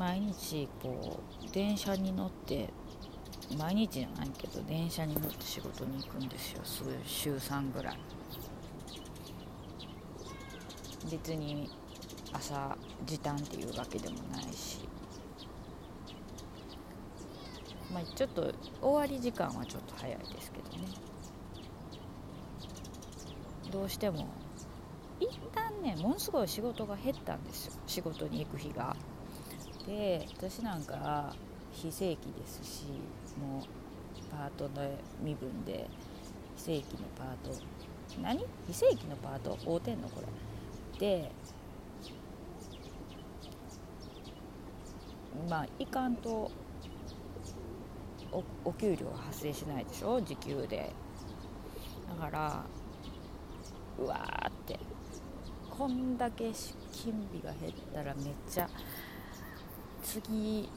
[0.00, 2.70] 毎日こう電車に乗って
[3.58, 6.62] 毎日じゃないけど電車に乗って仕事に行くんですよ
[7.04, 7.98] 週3ぐらい
[11.10, 11.70] 別に
[12.32, 12.74] 朝
[13.04, 14.78] 時短っていうわけでもないし
[17.92, 20.88] まあちょっと終わり時間はちょっと早いですけどね
[23.70, 24.28] どうしても
[25.20, 28.96] 一旦ねものすごい仕事が減ったんですよ仕事に行く日が
[29.90, 31.34] で私なんか
[31.72, 32.84] 非正規ですし
[33.40, 33.62] もう
[34.30, 34.88] パートの
[35.20, 35.88] 身分で
[36.56, 37.60] 非正規のパート。
[38.22, 38.38] 何？
[38.68, 39.58] 非正規のパート？
[39.66, 41.00] 合うてんのこれ。
[41.00, 41.32] で
[45.48, 46.52] まあいかんと
[48.30, 50.20] おお給料は発生しないでしょ？
[50.20, 50.92] 時給で。
[52.08, 52.64] だから
[53.98, 54.78] うわーって。
[55.68, 56.52] こんだけ
[56.92, 58.68] 金日が減ったらめっちゃ
[60.10, 60.68] 次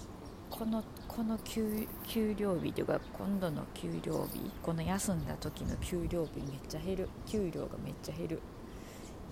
[0.52, 1.88] このこの給
[2.38, 7.10] 料日というか今度の給料日この休んだ時の給料日めっちゃ減る。
[7.26, 8.42] 給料がめっちゃ減る。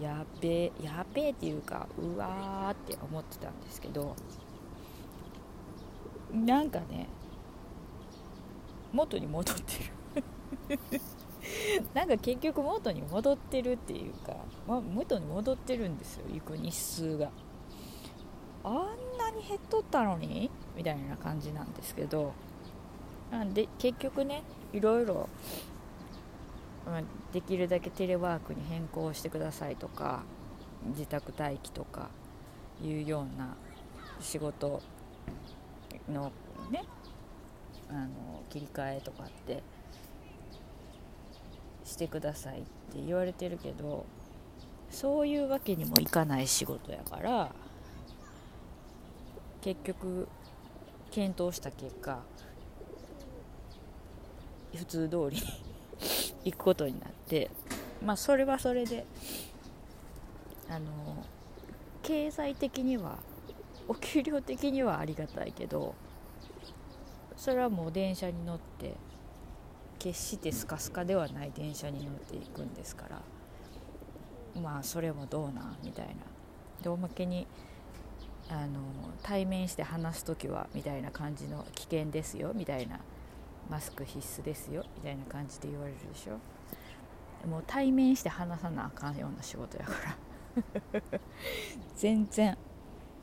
[0.02, 4.16] やべえやべえっていうかうわーって思ってたんですけど
[6.34, 7.08] なんかね
[8.92, 9.84] 元に戻って
[10.74, 10.80] る。
[11.94, 14.36] なんか結局元に戻ってるっていうか、
[14.68, 17.30] ま、元に戻ってるんですよ行く日数が。
[18.64, 22.34] あんなに減っとったのにみたいな感じなんですけど
[23.32, 25.30] なんで結局ねいろいろ、
[26.86, 27.02] まあ、
[27.34, 30.24] できるだけテレワークに変更してくださいとか
[30.88, 32.10] 自宅待機とか
[32.84, 33.56] いうような
[34.20, 34.82] 仕事
[36.12, 36.32] の
[36.72, 36.84] ね
[37.90, 38.08] あの
[38.50, 39.62] 切り替えとかって
[41.84, 42.68] してくださいって
[43.06, 44.06] 言われてるけど
[44.90, 47.52] そういうわけにもいかない仕事やから
[49.62, 50.28] 結局
[51.12, 52.20] 検討した結果
[54.76, 55.38] 普通通り
[56.46, 57.50] 行くことになって
[58.04, 59.06] まあそれはそれで
[60.70, 61.26] あの
[62.02, 63.20] 経済的には
[63.88, 65.94] お給料的にはありがたいけど
[67.36, 68.96] それはもう電車に乗って
[70.00, 73.08] 決してスカスカではない電車に乗っていくんですか
[74.56, 76.14] らまあそれもどうなみたいな。
[76.82, 77.46] でおまけに
[78.52, 78.82] あの
[79.24, 83.00] 対面して話す時はみたいな感じの危険ですよみたいな
[83.70, 86.38] マスク必須ですよみたいな感じで言われるでしょ。
[87.48, 89.94] もう対面して話さなあかんような仕事やか
[90.94, 91.02] ら。
[91.96, 92.58] 全然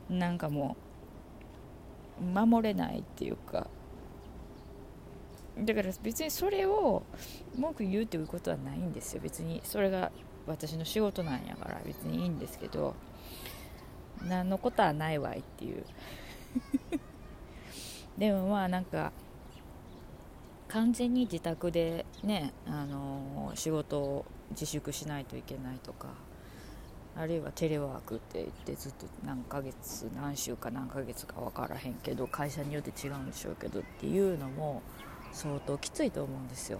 [0.09, 0.75] なんかも
[2.19, 3.67] う守れないっていうか。
[5.59, 7.03] だから別にそれを
[7.55, 9.21] 文句言うっていうことはないんですよ。
[9.21, 10.11] 別にそれが
[10.47, 12.95] 私の仕事なんやから別にいいんですけど。
[14.27, 15.83] 何のことはないわいっていう
[18.17, 19.11] でもまあなんか
[20.67, 26.09] 完全に自宅でね、あの、仕事を自粛しないといけないとか
[27.15, 34.81] あるいはテレワークって言ってずっと何ヶ月何週か何ヶ月か分からへんけど会社によって違うんでしょうけどっていうのも
[35.33, 36.79] 相当きついと思うんですよ。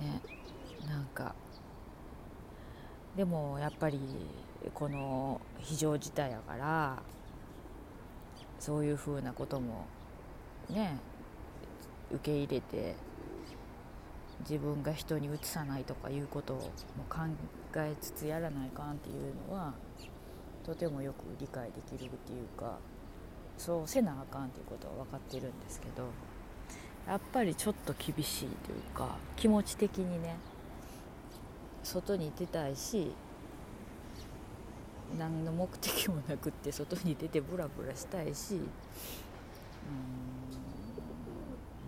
[0.00, 0.20] ね
[0.88, 1.34] なんか
[3.16, 4.00] でもやっぱり
[4.74, 7.02] この非常事態やから
[8.58, 9.86] そういうふうなことも
[10.68, 10.98] ね
[12.10, 12.94] 受け入れて
[14.40, 16.62] 自分が人にうつさないとかいうことをも
[17.08, 17.20] 考
[17.76, 19.74] えつつやらないかんっていうのは
[20.64, 22.78] とてもよく理解できるっていうか
[23.56, 26.04] そうせなあかんっていうことは分かってるんですけど
[27.06, 30.36] やっぱりちょっと厳しいというか気持ち的にね
[31.82, 33.12] 外に出たいし
[35.16, 38.60] 何の目的もなくって外に出てブラブラしたいしうん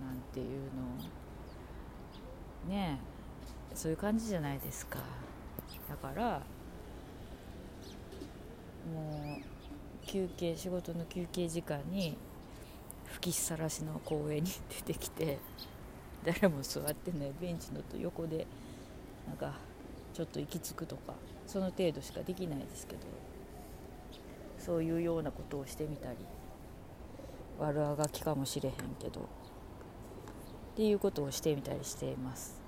[0.06, 0.46] なんていう
[2.66, 2.74] の。
[2.74, 2.98] ね。
[3.72, 4.98] えそういう感じじゃないですか。
[5.88, 6.42] だから
[8.92, 12.16] もう休憩仕事の休憩時間に
[13.06, 14.50] 吹きさらしの公園に
[14.86, 15.38] 出てきて
[16.24, 18.46] 誰も座ってないベンチのと横で
[19.26, 19.54] なんか
[20.12, 21.14] ちょっと行き着くとか
[21.46, 23.00] その程度しかできないですけど
[24.58, 26.16] そういうようなことをしてみたり
[27.58, 29.22] 悪あがきかもしれへんけどっ
[30.76, 32.60] ていうことをしてみたりしています。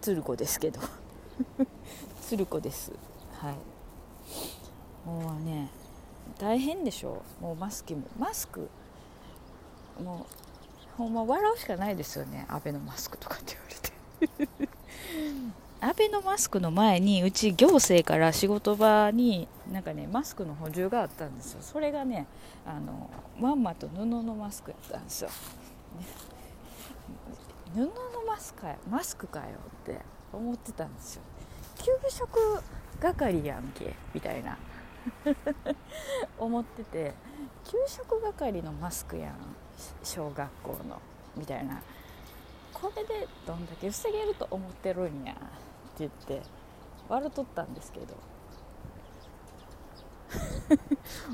[0.00, 0.80] 鶴子ですけど。
[2.22, 2.92] 鶴子です。
[3.38, 3.56] はい。
[5.08, 5.70] もうね
[6.38, 8.02] 大変でしょもうマスクも。
[8.18, 8.68] マスク。
[10.02, 12.46] もうほんま笑うしかないですよね。
[12.48, 13.91] アベノマスクとかって言われて。
[15.80, 21.62] アベノマスクの前にうち行政から仕事場になんかねマスクの補充があったんですよ。
[21.62, 22.26] それがね
[22.64, 25.30] あのまんまと布のマスクやったんですよ、
[27.74, 27.90] 布の
[28.26, 28.76] マスクかよ。
[28.88, 29.46] マスクかよ
[29.82, 30.00] って
[30.32, 31.22] 思ってたんですよ。
[31.78, 32.62] 給食
[33.00, 34.56] 係やんけみたいな。
[36.38, 37.12] 思ってて
[37.64, 39.34] 給食係のマスクやん。
[40.04, 41.00] 小学校の。
[41.36, 41.80] みたいな。
[42.82, 45.42] これでどんだけ防げると思ってるんやって
[46.00, 46.42] 言って
[47.08, 48.14] 笑っとったんですけど。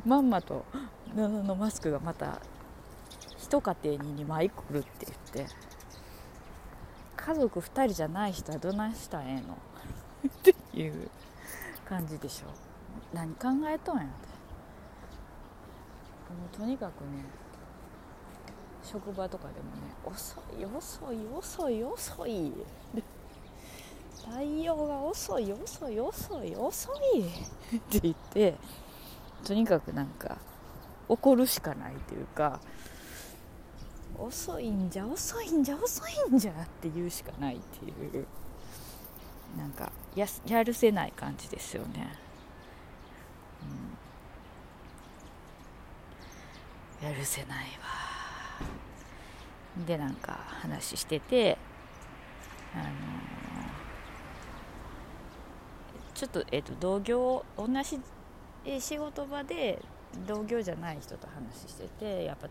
[0.05, 0.65] まんまと
[1.15, 2.41] 布のマスクがまた
[3.39, 5.55] 一家庭に2枚来るって言って
[7.17, 9.57] 家族2人じゃない人はどないしたらええの？
[10.27, 11.09] っていう
[11.89, 12.47] 感じでしょ。
[13.15, 14.29] 何考えとんやって。
[16.35, 17.25] もうとにかくね
[18.91, 22.53] 職場とかでもね遅い遅い遅い遅い。
[24.25, 27.21] 対応が遅い遅い遅い遅い。
[27.77, 28.55] って言って
[29.45, 30.39] とにかくなんか
[31.09, 32.61] 怒るしかないというか
[34.19, 38.27] 遅いんじゃ遅いんじゃ遅いんじゃって言うしかないっていう
[39.57, 42.13] なんかややるせない感じですよね、
[47.01, 48.08] うん、やるせないわ。
[49.87, 51.59] でなんか話してて
[52.75, 52.85] あの、
[56.15, 58.01] ちょっと,、えーと、同業同じ
[58.81, 59.81] 仕事場で
[60.27, 62.49] 同業じゃない人と話しててやっぱ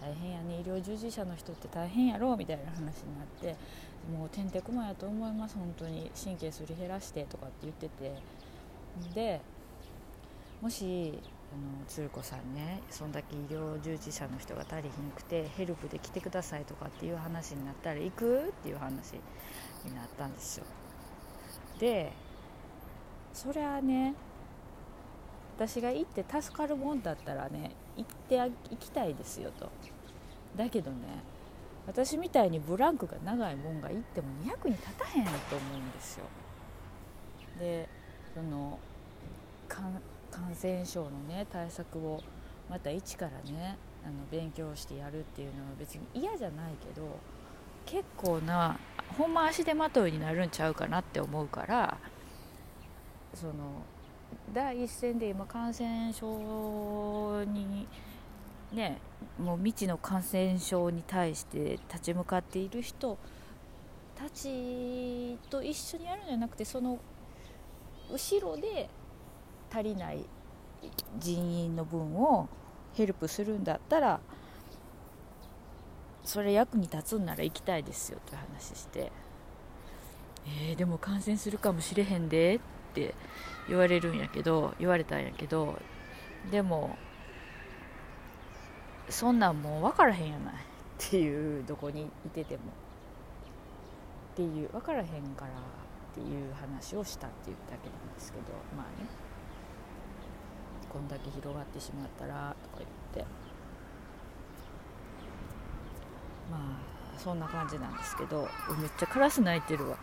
[0.00, 3.56] 大変やね医療従事者の人って大変やろみたいな話になって
[4.12, 6.10] もうてんてこまやと思います本当に。
[6.22, 8.12] 神経すり減らしてとかって言ってて。
[9.14, 9.40] で
[10.60, 11.18] もし
[11.56, 19.14] の鶴子さんねそんだけ医療従事者の人が足りひんくてヘルプで来てくださいとかっていう話になったら行くっていう話
[19.84, 20.64] になったんですよ。
[21.78, 22.12] で
[23.32, 24.14] そりゃね
[25.56, 29.70] 私が行って助かるもんだったらね行って行きたいですよと。
[30.56, 30.96] だけどね
[31.86, 36.24] 私みたいにブランクが長いもんが行っても役に立たへんと思うんですよ。
[37.58, 37.88] で
[38.34, 38.78] その
[40.32, 42.20] 感染症のね対策を
[42.68, 47.06] また一からねあの勉強してやるっていうのは別に嫌じゃないけど
[47.84, 48.78] 結構な
[49.16, 51.98] ほんま足手まといになるんちゃうかなって思うから
[53.34, 53.52] その
[54.52, 57.86] 第一線で今感染症に
[58.72, 58.98] ね
[59.38, 63.18] もう未知の感染症に対して立ち向かっている人
[64.16, 66.98] たちと一緒にやるんじゃなくてその
[68.10, 68.88] 後ろで
[69.72, 70.24] 足りない
[71.18, 72.48] 人員の分を
[72.94, 74.20] ヘルプするんだったら
[76.24, 79.10] それ役に立つんなら行きたいですよって話して。
[80.44, 82.60] えー、でも感染するかもしれへんでっ
[82.94, 83.14] て
[83.68, 85.78] 言われるんやけど言われたんやけど
[86.50, 86.96] でも
[89.08, 90.56] そんなんもう分からへんやないっ
[90.98, 92.62] ていうどこにいてても。
[94.32, 98.44] っていう分からへんからっていう話をしたっていうだけなんですけど
[98.76, 99.06] まあね。
[100.92, 103.24] こんだけ広がってしまったらとか言って。
[106.50, 108.48] まあそんな感じなんですけど
[108.78, 109.96] めっちゃカラス鳴いてるわ。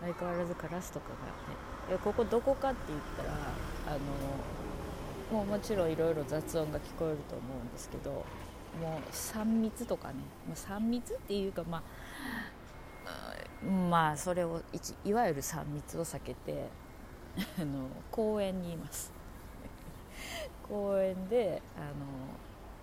[0.00, 1.10] 相変わらずカラスとか
[1.88, 1.98] がね。
[2.02, 3.32] ここどこかって言ったら
[3.88, 3.98] あ
[5.32, 8.24] のもうもちろんいろいろ雑音が聞こえると思うんですけども
[9.06, 10.14] う3密とかね。
[10.54, 11.82] 3密っていうかまあ
[13.90, 14.62] まあそれを
[15.04, 16.68] いわゆる3密を避けて
[17.60, 19.12] あの公園にいます。
[20.72, 21.86] 公園であの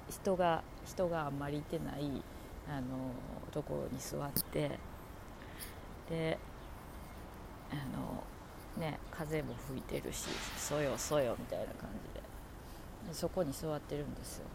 [0.07, 2.21] 人が人があんまりいてない
[2.69, 2.85] あの
[3.51, 4.69] ところに座って
[6.07, 6.37] で
[7.71, 8.23] あの
[8.77, 14.45] ね風も吹いてるしそよそよみたいな感じでそこに座ってるんですよ。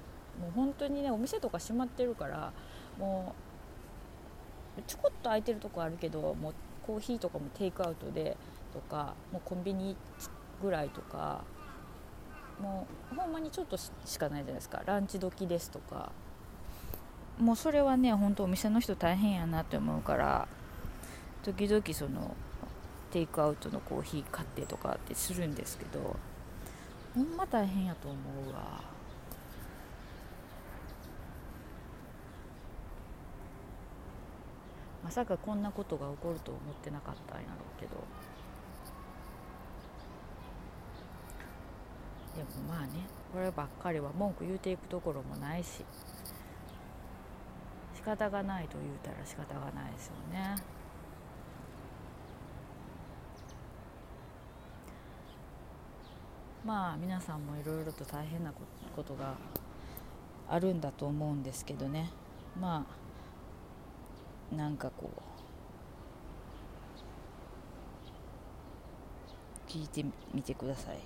[0.40, 2.52] もう本当にねお店とか閉まってるから
[2.98, 3.34] も
[4.78, 6.54] うちょこっと空いてるとこあるけどもう
[6.86, 8.36] コーヒーとかもテイクアウトで
[8.72, 9.96] とかもうコンビニ
[10.62, 11.42] ぐらいとか
[12.61, 14.82] もうほんまにちょっとしかないじゃないですか。
[14.87, 16.12] ランチ時ですとか。
[17.38, 20.46] もうそれはね本当お店の人大変やなって思うから
[21.42, 22.37] 時々その
[23.11, 26.16] テイクアウトのコーヒー買ってとかってするんですけど
[27.12, 28.16] ほんま大変やと思
[28.49, 28.82] うわ。
[35.02, 37.96] まさかこんなことが起こると思ってなかったんやろうけど。
[42.36, 45.84] でもまあねこればっかりは文句言うていくところもないし
[47.94, 50.56] 仕方がないと言うたら仕方がないですよね。
[56.64, 58.52] まあ皆さんもいろいろと大変な
[58.94, 59.34] ことが
[60.48, 62.10] あるんだと思うんですけどね。
[62.58, 62.86] ま
[64.52, 65.10] あなんかこ
[69.68, 70.98] う聞いてみてください。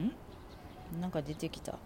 [0.00, 1.00] ん？
[1.00, 1.78] なんか出てきた。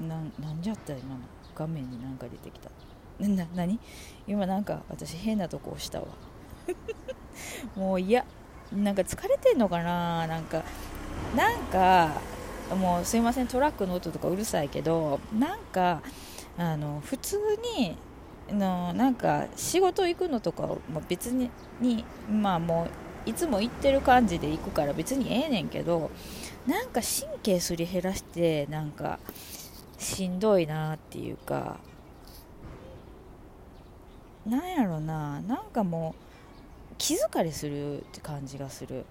[0.00, 1.20] ななんじゃった今の
[1.54, 2.70] 画面になんか出てきた。
[3.20, 3.78] な何？
[4.26, 6.06] 今なんか私変なとこ押したわ。
[7.76, 8.24] もう嫌。
[8.72, 10.26] なんか疲れてんのかな？
[10.26, 10.62] なんか
[11.36, 12.20] なんか
[12.74, 13.46] もうすいません。
[13.46, 16.02] トラックの音とかうるさいけどなんか
[16.58, 17.38] あの普通
[17.76, 17.96] に
[18.48, 22.88] のなんか仕事行くのとかも別ににまあもう
[23.26, 26.10] いつも行ってる感じで行くから別にええねんけど
[26.66, 29.18] なんか神経すり減らしてなんか
[29.98, 31.78] しんどいなっていうか
[34.46, 36.14] なんやろななんかも
[36.92, 39.04] う気疲れするって感じがする。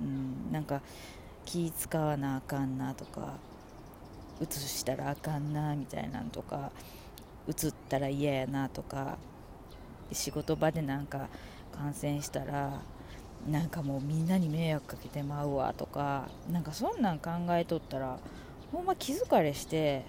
[0.00, 0.80] うんなんか
[1.44, 3.34] 気使わなあかんなとか
[4.40, 6.72] うつしたらあかんなみたいなんとか
[7.46, 9.18] うつったら嫌やなとか
[10.12, 11.28] 仕事場でなんか
[11.72, 12.80] 感染したら
[13.50, 18.18] なんかもうみんなに迷惑かけてまうわとかなんかそんなん考えとったら
[18.70, 20.04] ほんま気疲れして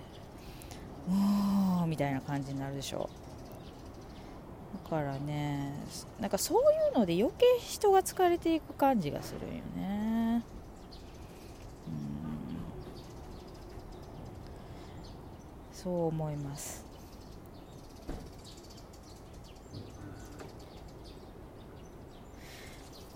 [1.09, 3.09] うーんみたいな感じになるでしょ。
[4.85, 5.73] だからね
[6.19, 10.43] なんかそういうので余計人が疲れていく感じがするよね。
[11.87, 12.03] うん。
[15.73, 16.82] そう思います。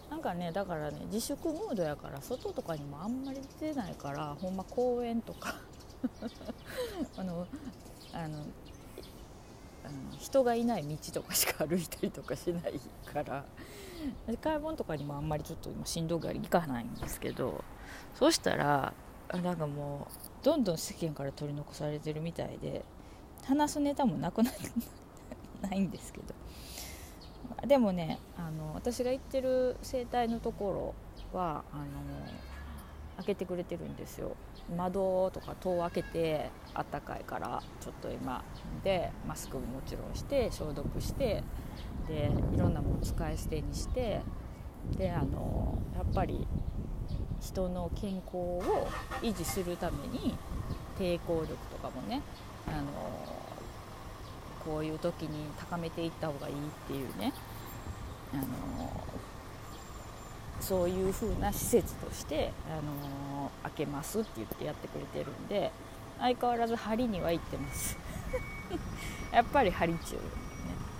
[0.09, 5.55] なんかねだからね自粛ムードやから外とかにもあんまり出てないからほんま公園とか
[7.17, 7.47] あの
[8.13, 8.39] あの
[9.83, 13.45] あの人がいない道とかしか歩いたりとかしないから
[14.41, 17.63] 買い物とかにもあんまりちょっと今しんどがり行かないんですけど
[18.15, 18.93] そしたら
[19.33, 22.83] なんかもうどんどん世間から取り残されてるみたいで
[23.45, 24.51] 話すネタもなくな
[25.61, 26.36] ないんですけど。
[27.65, 30.95] でもねあの私が行ってる整体のとこ
[31.33, 31.83] ろはあの
[33.17, 34.35] 開けてくれてるんですよ。
[34.75, 38.43] 窓とか戸を開けてあったかいからちょっと今。
[38.83, 41.43] でマスクももちろんして消毒して
[42.07, 44.21] でいろんなもの使い捨てにして
[44.97, 46.47] であのやっぱり
[47.41, 48.87] 人の健康を
[49.21, 50.35] 維持するために
[50.97, 52.21] 抵抗力とかもね
[52.67, 53.46] あの
[54.67, 56.57] こういう時に高めていった方がいいっ
[56.87, 57.31] ていうね。
[58.33, 58.43] あの
[60.59, 65.71] そういう風な施設としてあの開けますって言ってやってくれてるんで
[66.19, 67.97] 相変わらず針には行ってます。
[69.31, 70.19] やっぱり針中、ね、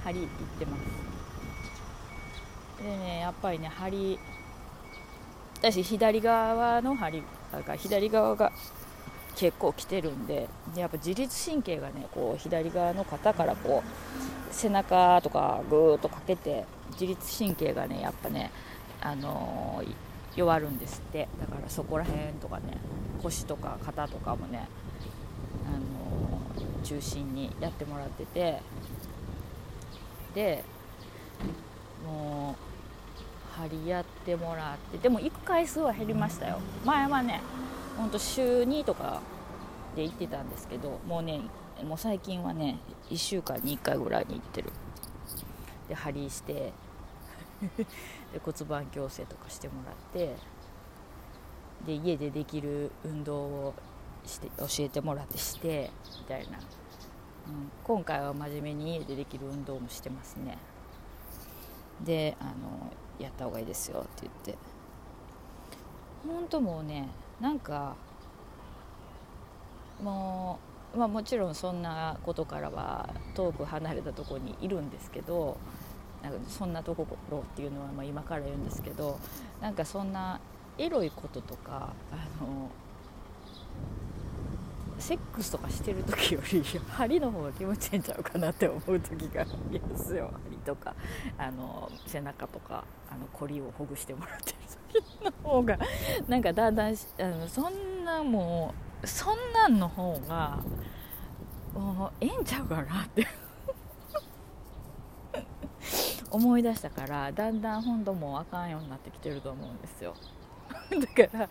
[0.06, 0.82] 針行ってます。
[2.84, 4.18] でねやっぱりね針
[5.60, 7.24] 私左側の針
[7.66, 8.54] が左側が
[9.38, 18.52] 結構来てるんででやっぱ自律神経がねこう左側の肩からこう背中とかぐーっとかけて自律神経がねやっぱね
[19.00, 19.94] あのー、
[20.36, 21.28] 弱るんですって。
[21.40, 22.78] だからそこら辺とかね
[23.22, 24.68] 腰とか肩とかもね、
[25.68, 28.62] あのー、中心にやってもらってて。
[30.34, 30.64] で
[32.06, 36.60] もう針やってもらってでも行く回数は減りましたよ。
[36.86, 37.42] 前はね
[37.98, 39.22] ほんと週2とか
[39.96, 41.42] で行ってたんですけどもうね
[41.84, 42.78] もう最近はね
[43.10, 44.72] 1週間に1回ぐらいに行ってる。
[45.90, 46.74] で針して
[48.34, 50.36] で骨盤矯正とかしてもらって
[51.86, 53.74] で家でできる運動を
[54.26, 55.90] して教えてもらってして
[56.20, 60.58] みたいな、うん、今回は真面目に家でできる運動もしてますね。
[62.04, 64.58] であのやった方がいいですよって言って。
[66.28, 67.08] 本当もうね
[67.40, 67.96] なんか
[70.02, 70.60] も
[70.94, 75.58] う、まあ、もちろんそんなことからは遠く離れたとこにいるんですけど
[76.24, 79.20] なんかそんなところっていうのはま今から言うんですけど
[79.62, 80.40] なんかそんな
[80.78, 82.70] エロいこととかあの
[85.00, 90.96] セックスとかしてる時より 針の方が気持ちいいんちゃうかなって思う時がありますよ針とか
[91.38, 94.58] あの背中とかあのコリをほぐしてもらってる
[94.94, 95.78] 時の方が
[96.28, 98.74] なんかだんだんあのそんなも
[99.04, 100.60] うそんなんの方が
[101.74, 103.28] もうええんちゃうかなって。
[106.30, 110.14] 思い出したからだんだん本当もうあかんようになってきてると思うんですよ。
[111.18, 111.50] だから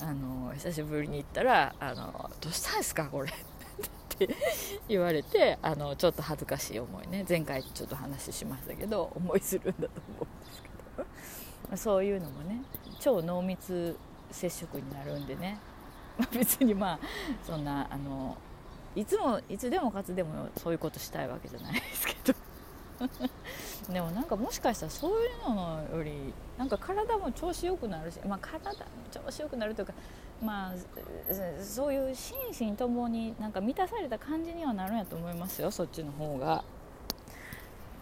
[0.00, 3.34] あの久しぶりに行ったら「あのどうしたんですかこれ」っ
[4.08, 4.34] て
[4.88, 7.24] 言われてあのちょっと恥ずかしい思いね。
[7.28, 11.76] 前回ちょっと話しましたけど思いするんだと思うんですけど。
[11.76, 12.62] そういうのもね
[13.00, 13.98] 超濃密
[14.30, 15.58] 接触になるんでね、
[16.16, 16.98] ま、 別にまあ
[17.44, 18.36] そんなあの
[18.94, 22.45] いつもいつでもかつでもそういうことしたいわけじゃないですけど。
[23.92, 26.12] でもなんかもしかしたらそういうのより
[26.58, 28.76] なんか体も調子よくなるし、まあ、体も
[29.10, 29.92] 調子よくなるというか、
[30.42, 30.74] まあ、
[31.62, 32.36] そういう心
[32.70, 36.64] 身ともになんか満たされた感じにはなるんやと思いますよそっちの方が。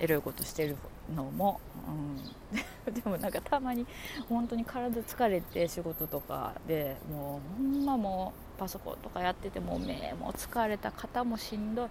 [0.00, 0.76] エロいことしてる
[1.14, 3.86] のも、うん、 でもなんかたまに
[4.28, 11.88] 本当に体疲れて仕事とかでもうほんまもうパソコンとかやってても目も疲れた肩もしんどい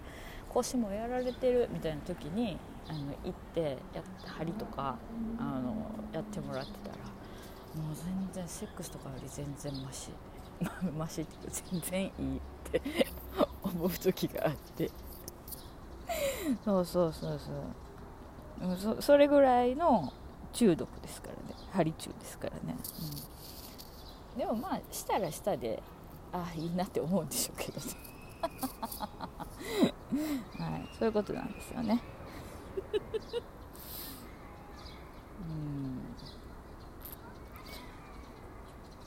[0.49, 2.57] 腰もやられてるみたいな時に
[2.89, 4.97] あの行ってやって針とか
[5.39, 5.75] あの
[6.11, 6.95] やってもらってたら
[7.75, 10.11] もう全然セックスとかより全然マシ。
[10.97, 12.81] マシって全然いいって
[13.63, 14.91] 思う時があって。
[16.63, 18.77] そうそうそうそう。
[18.77, 20.13] そそれぐらいの
[20.53, 21.39] 中毒ですからね。
[21.73, 22.77] 針中ですからね、
[24.33, 25.81] うん、でもまあしたらしたで
[26.31, 27.85] ああいいなって思うんでしょうけどね。
[30.59, 30.87] はい。
[30.97, 31.99] そういうことなんですよね。
[35.41, 35.99] うん。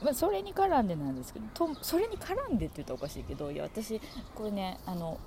[0.03, 4.01] まあ、それに絡んでなんですけどとそれに絡んでって言ったらおかしいけどいや私
[4.35, 5.19] これねあの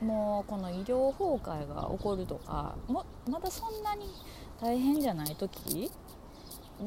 [0.00, 4.06] もうこの医療崩壊が起こるとかもまだそんなに
[4.60, 5.90] 大変じゃない時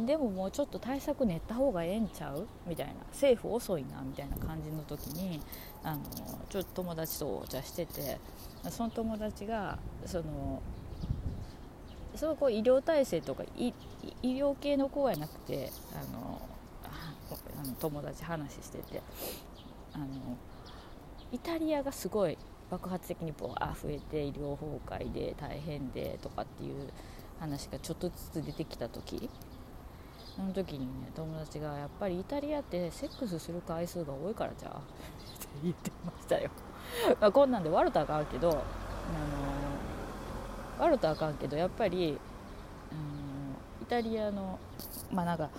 [0.05, 2.47] でももうちょっと対策練った方がええんちゃう？
[2.67, 2.93] みたいな。
[3.11, 5.39] 政府遅いなみたいな感じの時に
[5.83, 6.01] あの
[6.49, 8.17] ちょっと友達とお茶してて
[8.69, 10.61] その友達がその
[12.15, 13.73] そのこう医療体制とか医
[14.23, 16.41] 療系の子やなくてあの
[17.63, 19.01] あの友達話してて
[19.93, 20.05] あの
[21.31, 22.37] イタリアがすごい
[22.69, 26.89] 爆発的にボワー増えて医療崩壊で大変でとかっていう
[27.39, 29.29] 話がちょっとずつ出てきた時
[30.35, 34.69] その時にね友達がやっぱりイタリアってセックスする回数が多いからじゃ。
[34.69, 34.71] っ
[35.39, 36.49] て言ってましたよ。
[37.21, 42.17] まあこんなんで悪とあかんけど、あのー、悪とあかんけどやっぱり、うん、
[43.81, 44.59] イタリアの
[45.09, 45.49] まあなんか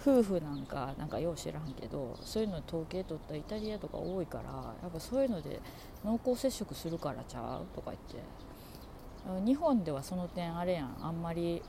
[0.00, 4.44] 夫婦なんかなんかよう知らんけどそういうの統計取ったイタリアとか多いから
[4.82, 5.60] やっぱそういうので
[6.04, 8.48] 濃厚接触するからちゃうとか言って。
[9.44, 10.96] 日本ではその点あれやん。
[11.02, 11.62] あんまり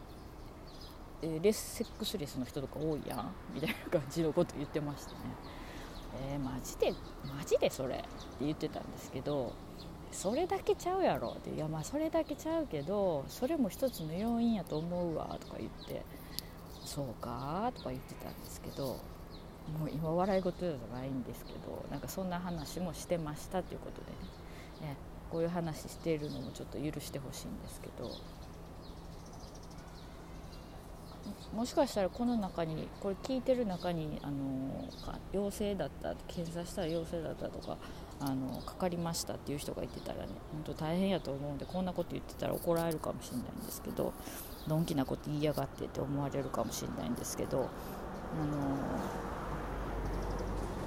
[1.22, 5.18] えレスセックスレスの人とか多いやんみたいな感じのこと言ってましたね。
[6.32, 6.92] えー、マジで
[7.24, 8.06] マジでそれって
[8.42, 9.54] 言ってたんですけど
[10.12, 16.04] それだけちゃうやろっていやまあそれだけちゃうけどそれも一つの要因やと思うわとか言って
[16.84, 18.98] そうかとか言ってたんですけど
[19.78, 24.94] もう今笑い事じゃないんですけどなんかそんな話もしてましたということでね。
[24.94, 24.98] ね
[25.30, 28.10] こういう話しているのもちょっと許してほしいんですけど
[31.54, 34.86] もしかしたらこの中にこれ聞いてる中にあの
[35.32, 37.78] 陽性だった検査したら陽性だったとか
[38.22, 44.14] あのかかりましたっていう人がいてたらね本当大変やと思うんでこんなこと言ってたら怒られるかもしれないんですけど
[44.68, 47.70] のんきなこと言いやがってって思われるかもしれないんですけどあの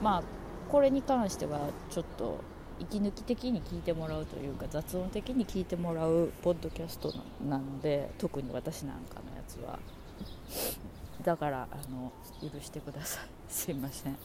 [0.03, 0.23] まあ
[0.71, 2.41] これに関してはちょっと
[2.81, 7.13] 息抜き的に聞いてもらうというか雑音的に聞いてもらうポッドキャスト
[7.47, 9.79] なので特に私なんかのやつは。
[11.23, 13.27] だからあの許してください。
[13.53, 14.17] すいません。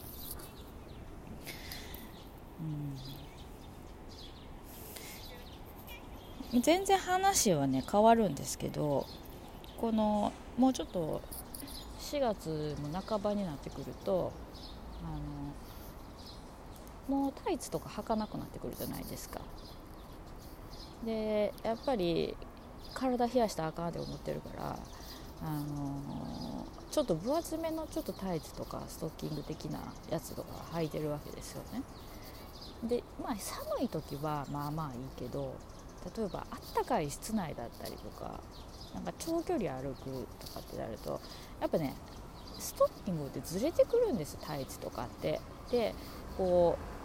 [6.52, 6.62] うん。
[6.62, 9.06] 全然話はね変わるんですけど
[9.76, 11.20] このもうちょっと
[12.00, 14.32] 4月も半ばになってくると
[15.04, 19.40] あのもうタイツとか履かなくなってくるじゃないですか。
[21.04, 22.34] でやっぱり
[22.94, 24.78] 体冷やしたらあかんって思ってるから
[25.42, 31.82] あのー、ちょっと分厚めのちょっとタイツとかストッキング的なやつとか履いてるわけですよね。
[32.84, 35.54] でまあ寒い時はまあまあいいけど
[36.16, 38.40] 例えばあったかい室内だったりとか
[38.94, 41.20] なんか長距離歩くとかってなると
[41.60, 41.94] やっぱね
[42.58, 45.40] ストッキングってずれてくるんですタイツとかって。
[45.70, 45.94] で
[46.36, 46.98] こう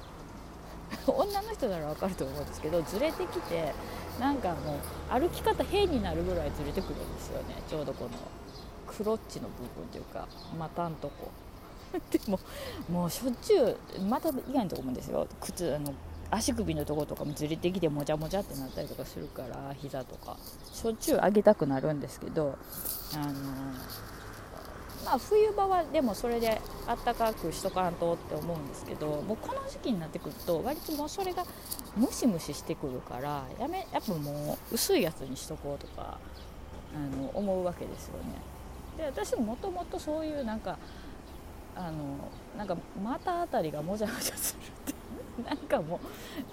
[1.11, 3.73] 女の人なら分かると思うんですけどずれてきて
[4.19, 4.79] なんかも
[5.15, 7.55] う歩き方変になるぐらいずれてくるんですよね。
[7.67, 8.11] ちょうどこの
[8.87, 11.31] クロッチの部分というか股んとこ。
[12.11, 12.39] でも
[12.89, 15.27] もうしょっちゅうまた以外のとこもですよ。
[15.41, 15.93] 靴あの
[16.31, 20.37] 足首のとことかもずれてきてもちゃもちゃってなったりとかするから膝とか。
[20.71, 22.57] しょっちゅう上げたくなるんですけど
[23.13, 23.33] あの
[25.05, 31.45] まあ、冬場はでもそれであったかくしとかんとって思うんですけどもうこの時期になってくると割ともうそれが
[31.97, 36.17] ムシムシしてくるからやめやっぱもう薄いやつにしとこうとか
[36.95, 38.53] あの思うわけですよね。
[38.97, 40.77] で私もともとそういうなんか
[41.75, 44.93] あのなんか股あたりがもじゃもじゃするって
[45.49, 45.99] なんかも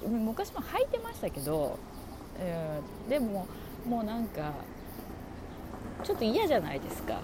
[0.02, 1.78] う昔も履いてましたけど、
[2.38, 3.46] えー、でも
[3.86, 4.52] もうなんか
[6.02, 7.20] ちょっと嫌じゃないですか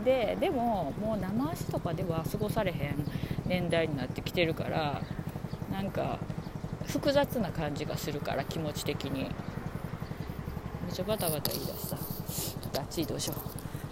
[0.00, 3.04] ででももう生足とかでは過ごされへん
[3.46, 5.02] 年代になってきてるから
[5.70, 6.18] なんか
[6.86, 9.30] 複雑な感じがするから気持ち的に。
[10.90, 11.96] めっちゃバタバタ言い出した。
[11.96, 13.34] ちょっとあっち移動しよ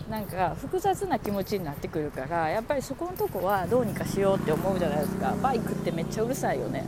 [0.06, 0.10] う。
[0.10, 5.36] なんか複雑な気持ちになってくるからやっぱりそこのとこはどうにかしようって思うじゃないですか。
[5.40, 6.84] バイクってめっちゃうるさいよね。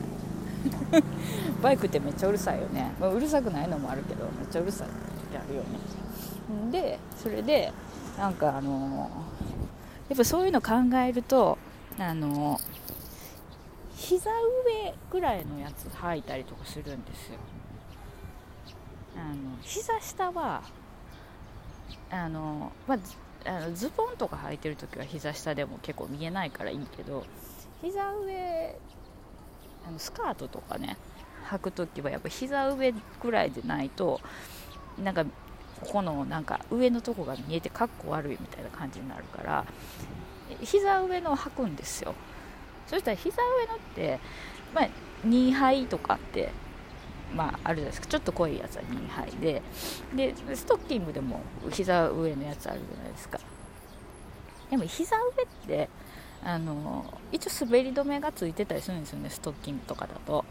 [1.63, 4.91] バイクってめっちゃうるさいよね、まあ、うるさくないのもあるけどめっちゃうるさいっ
[5.31, 6.73] てあるよね。
[6.73, 7.73] でそれで
[8.19, 9.11] なんかあの
[10.09, 11.59] やっぱそういうの考えると
[11.99, 12.61] あの
[13.97, 17.39] 膝上ぐらいのやつ履いたりとかするんですよ。
[19.17, 20.63] あの膝下は
[22.11, 22.99] あの、まあ、
[23.45, 27.25] あのズボンとか履いてる時は膝下でも結構見えないからいいけど
[27.83, 28.77] 膝上
[29.87, 30.97] あのスカートとかね
[31.49, 34.21] 履く時はやっぱ膝上ぐらいでないと
[35.03, 35.25] なんか
[35.81, 39.65] ここのなんか上のとこが見えてかっこ悪いみたいな感じになるから
[40.61, 42.15] 膝上のを履くんですよ。
[42.87, 44.19] そしたら膝上のって、
[44.75, 44.89] まあ、
[45.25, 46.51] 2杯とかって
[47.35, 48.07] まあ、あるじゃないですか。
[48.09, 49.63] ちょっと濃いやつは2杯で。
[50.17, 51.41] でストッキングでも
[51.71, 53.39] 膝上のやつあるじゃないですか。
[54.69, 55.89] でも膝上って
[56.43, 60.45] あの一応滑り止めがついてたりするんですよねストッキングとかだと。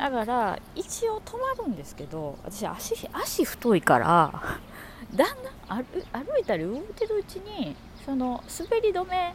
[0.00, 4.32] だから一応止まるんですけど私足足太いから
[5.14, 5.84] だんだん
[6.24, 9.34] 歩いたり動いてるうちにその滑り止め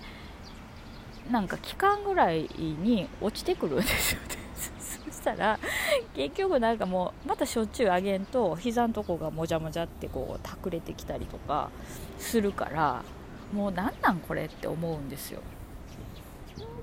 [1.29, 4.27] なんか期間ぐらいに落ちてくるんですよね。
[5.05, 5.59] そしたら
[6.15, 11.69] 結局なんかもうまたしょっちゅう上げんと膝のとこがもじゃもじゃってこう隠れてきたりとか
[12.17, 13.03] するから
[13.53, 15.41] もうなんなんこれって思うんですよ。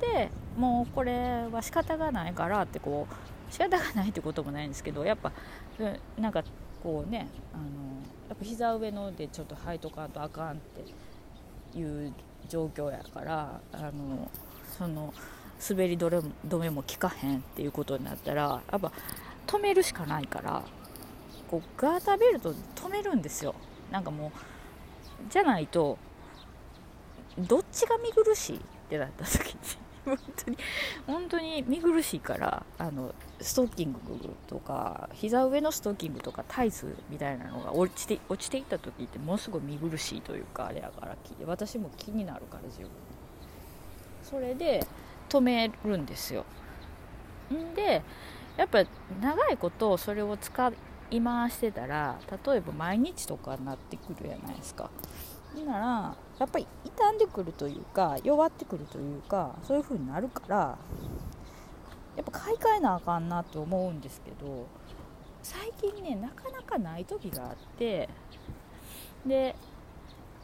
[0.00, 3.14] でもうこれは仕方がないからってこう
[3.52, 5.30] 仕方がないってこともないんですけどやっぱ
[6.18, 6.42] なんか
[6.82, 7.62] こうねあの
[8.30, 10.56] やっぱ膝上のでちょっと履いとかんとあかんっ
[11.72, 12.14] ていう
[12.48, 14.30] 状況やからあの
[14.78, 15.12] その
[15.68, 18.90] 滑り止めも効かへんっていうことになったらやっぱ
[19.46, 20.62] 止めるしかないから
[21.50, 23.54] こうガーターベルト止めるんですよ。
[23.90, 25.98] なんかもうじゃないと
[27.38, 29.81] どっちが見苦しいってなった時に。
[30.04, 30.58] 本当に。
[31.06, 33.98] 本当に見苦しいからあのストッキング
[34.46, 42.88] とか膝上のストッキングとかタイツみたいなのが落ちて落ちていった時ってものすごい見苦しいというかあれやから聞いて私も気になるから自分。
[44.22, 44.86] それで
[45.28, 46.44] 止めるんですよ。
[47.52, 48.02] んで
[48.56, 48.84] やっぱ
[49.20, 50.72] 長いことそれを使
[51.10, 54.90] い回してたら例えば毎日とかになってくるじゃないですか。
[55.66, 60.78] ならやっぱり傷んでくるというか弱ってくるというかそういう風になるから
[62.16, 64.66] やっぱ買い替えなあかんなと思うんですけど
[65.42, 68.08] 最近ねなかなかない時があって
[69.26, 69.56] で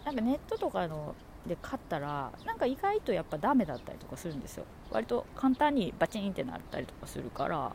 [0.04, 1.14] なんかネットとかの
[1.46, 4.64] で買ったらなんか意外とやっぱダメだったりとかするんですよ。
[4.90, 7.72] 割と簡単にバチンってなったりとかするから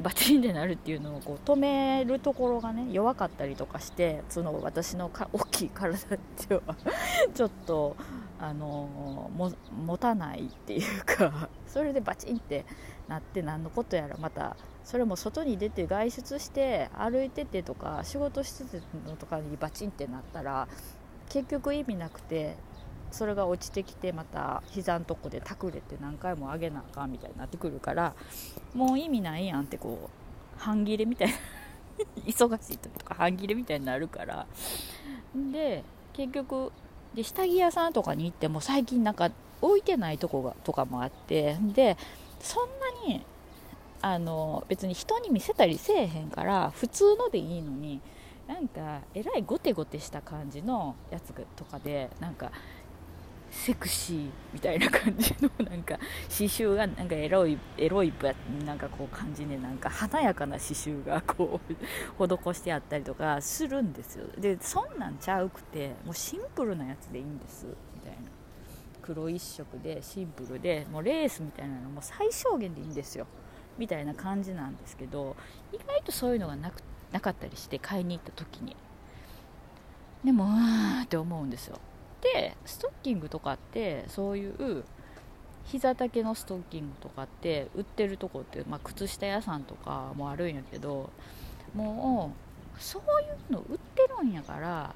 [0.00, 5.98] バチンってなるっていうのをこう止めるところがね弱かったりとかしてその私のか大きい体っ
[6.48, 6.62] ては
[7.34, 7.96] ちょっと
[8.38, 9.52] あのも
[9.84, 12.64] 持たないっていうかそれでバチンって
[13.08, 20.68] なって何のことやらまたそれも外に出て外出して歩いててとか仕事しててのとかにバチンってなったら
[21.28, 22.56] 結局意味なくて
[23.10, 28.14] それが落ちてきてまた膝のとこで隠れて何回も上げなあかんみたいになってくるから
[28.74, 30.10] もう意味ないやんってこ
[30.56, 31.34] う半切れみたいな。
[32.24, 34.46] 忙しい時とか半切れみたいになるから。
[35.52, 36.72] で結局
[37.14, 41.56] で下着屋さんとかに行っても最近なんか置いてないとこがとかもあって。
[41.60, 41.96] で
[42.40, 42.68] そん
[43.06, 43.24] なに
[44.02, 48.00] あの別に人に見せたりせえへんから普通のでいいのに
[48.48, 52.50] なんかえらいゴテゴテした感じのやつとかでなんか
[53.50, 55.96] セクシーみたいな感じのなんか
[56.28, 58.12] 刺繍がなんかエロいエロい
[58.64, 61.60] なんかこう感じでなんか華やかな刺繍がこ
[62.18, 64.26] う 施してあったりとかするんですよ。
[64.38, 68.18] でそんなんちゃうくてもうシンプルなやつでいいんですみたいな
[69.02, 73.26] 黒一色でシンプルでもうレースみたいなのも最小限でいいんですよ。
[73.78, 75.36] みたいな感じなんですけど
[75.72, 76.82] 意外とそういうのがなく
[77.12, 78.76] なかったりして買いに行った時に。
[80.24, 81.80] でもあーって思うんですよ。
[82.22, 84.84] でストッキングとかってそういう
[85.64, 91.10] 膝丈のストッキングとかって売ってるとこって、まあ、靴下屋さんとかもあるんやけど
[91.74, 92.32] も
[92.76, 94.94] うそういうの売ってるんやから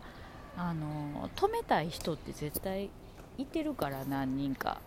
[0.57, 2.91] あの止めたい人って絶対
[3.39, 4.81] いてるから何人か。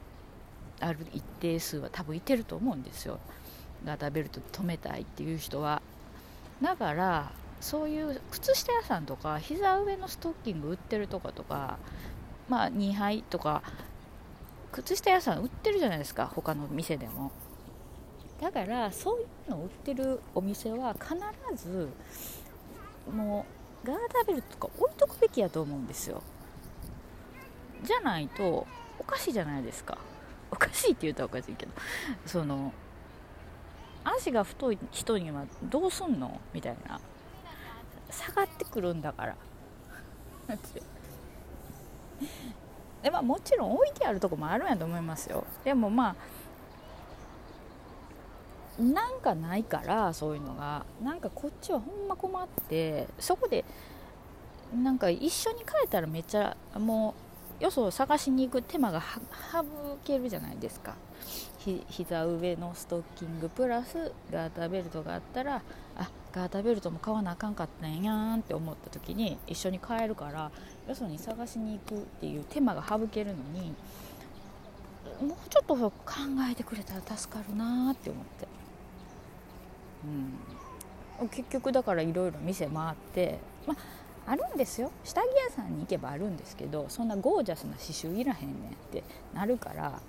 [0.79, 3.19] ある一定数は多分いてると思うんですよ。
[3.85, 5.81] ガーターベルト止めたいっていう人は。
[6.61, 11.77] だからそういう靴下屋さんとか膝上のストッキング売ってるとことか
[12.47, 13.61] まあ2杯とか
[14.71, 17.31] 靴下屋さん売ってるじゃないですか他の店でも。
[18.39, 21.15] だからそういうのを売ってるお店は必
[21.55, 21.89] ず
[23.11, 23.47] も
[23.83, 26.21] うガーダーベルとか置いとくべきやと思うんですよ。
[27.83, 28.67] じゃないと
[28.99, 29.97] おかしいじゃないですか。
[30.51, 31.71] おかしいって言うとおかしいけど
[32.25, 32.71] その
[34.03, 36.39] 足が太い人にはどうすんの？
[36.53, 36.99] みたいな。
[38.09, 39.35] 下がってくるんだから。
[43.03, 45.43] でまあもちろん置いてあるとこもあるんやと思いますよ。
[45.63, 46.15] でもまあ
[48.81, 50.85] なんかないからそういうのが。
[51.03, 53.65] なんかこっちはほんま困ってそこで
[54.75, 57.15] なんか一緒に帰ったらめっちゃも
[57.59, 59.63] うよそを探しに行く手間が省
[60.03, 60.95] けるじゃないですか。
[61.57, 65.61] ひ膝上のストッキングプラスガーターベルトがあったら
[65.97, 70.51] あガーターベルトも買わなあかんかったんやんって思った時に一緒に買えるから
[70.87, 73.73] よそに探しに行くっていう手間が省けるのに
[75.21, 75.91] もうちょっと考
[76.49, 78.47] えてくれたら助かるなって思って、
[81.21, 83.77] うん、結局だからいろいろ店回ってまあ
[84.29, 84.91] あるんですよ。
[85.05, 90.01] 下着屋さんに行けばあるんですけどそんなゴージャスな刺繍いらへんねんってなるから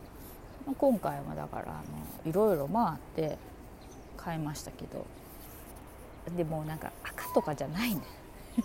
[0.66, 1.82] ま今回はだから
[2.26, 3.38] いろいろ回って
[4.16, 5.06] 買いましたけど
[6.36, 8.02] でもなんか赤とかじゃないね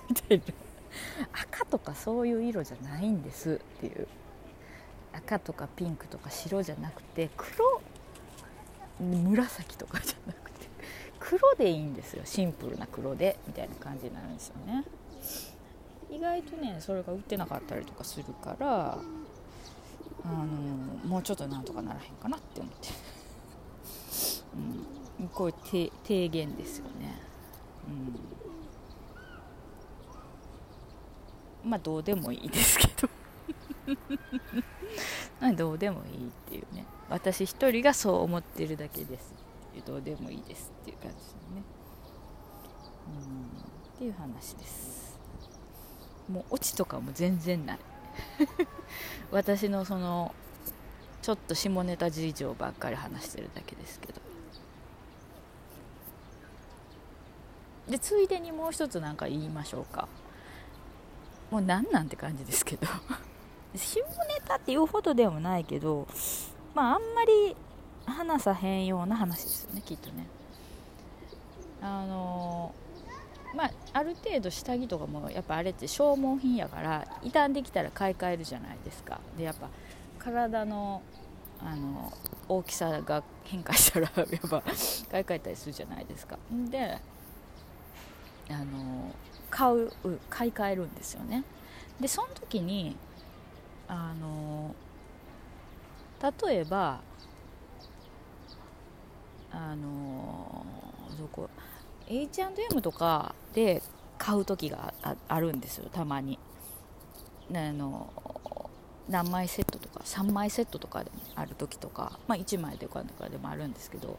[0.10, 0.73] みたいな。
[1.34, 4.08] 赤とかそういう色じゃないんですっていう。
[5.16, 7.82] 赤とかピンクとか白じゃなくて黒
[9.00, 10.68] 紫とかじゃなくて
[11.20, 12.24] 黒でいいんですよ。
[12.26, 14.84] シンプルな黒でみたいな感じになるんですよね。
[16.10, 18.98] 意外とねそれが売ってなかったりとかするから
[20.26, 22.90] あのもうちょっとなんとかならへんかなって思って、
[25.20, 25.54] うん、こうい
[25.86, 27.20] う提言ですよね、
[27.88, 28.43] うん、
[31.64, 33.10] まあどうでもいいですけど。
[35.56, 36.86] どうでもいいっていうね。
[37.10, 39.34] 私一人がそう思ってるだけです。
[39.86, 41.64] どうでもいいですっていう感じですね、
[43.08, 45.20] うん、っていう話です。
[46.30, 47.80] もうオチとかも全然ない。
[49.32, 50.34] 私のその
[51.22, 54.22] ちょっと下ネタ事情ばっかり話してるだけですけど。
[57.90, 60.08] でついでにもう一つ何か言いましょうか。
[61.54, 62.88] もう何なんて感じですけど。
[63.78, 64.08] 下ネ
[64.44, 66.08] タっていうほどでもないけど
[66.76, 67.56] まああんまり
[68.06, 70.26] 話さへんような話ですよねきっとね。
[71.80, 72.74] あの
[73.56, 79.20] まあ、ある程度下着とかもやっぱあれって消耗品やから傷んできたら買い替えるじゃないですか。
[79.38, 79.70] でやっぱ
[80.18, 81.04] 体の
[81.60, 82.12] あの
[82.50, 84.62] 大きさが変化したら やっぱ
[85.12, 86.40] 買い替えたりするじゃないですか。
[86.52, 87.00] で
[88.50, 89.12] あの
[89.54, 89.92] 買う
[90.32, 91.44] 買い替えるんですよね。
[92.02, 92.96] でその時に
[93.88, 94.74] あの
[96.48, 97.02] 例えば
[99.52, 100.66] あの
[101.20, 101.52] どこ
[102.08, 103.84] H&M とかで
[104.18, 104.92] 買う時が
[105.28, 106.40] あるんですよたまに。
[107.54, 108.12] あの
[109.08, 114.18] 何枚セットとか3枚セットとかである時とか、まあ、1枚とかでもあるんですけど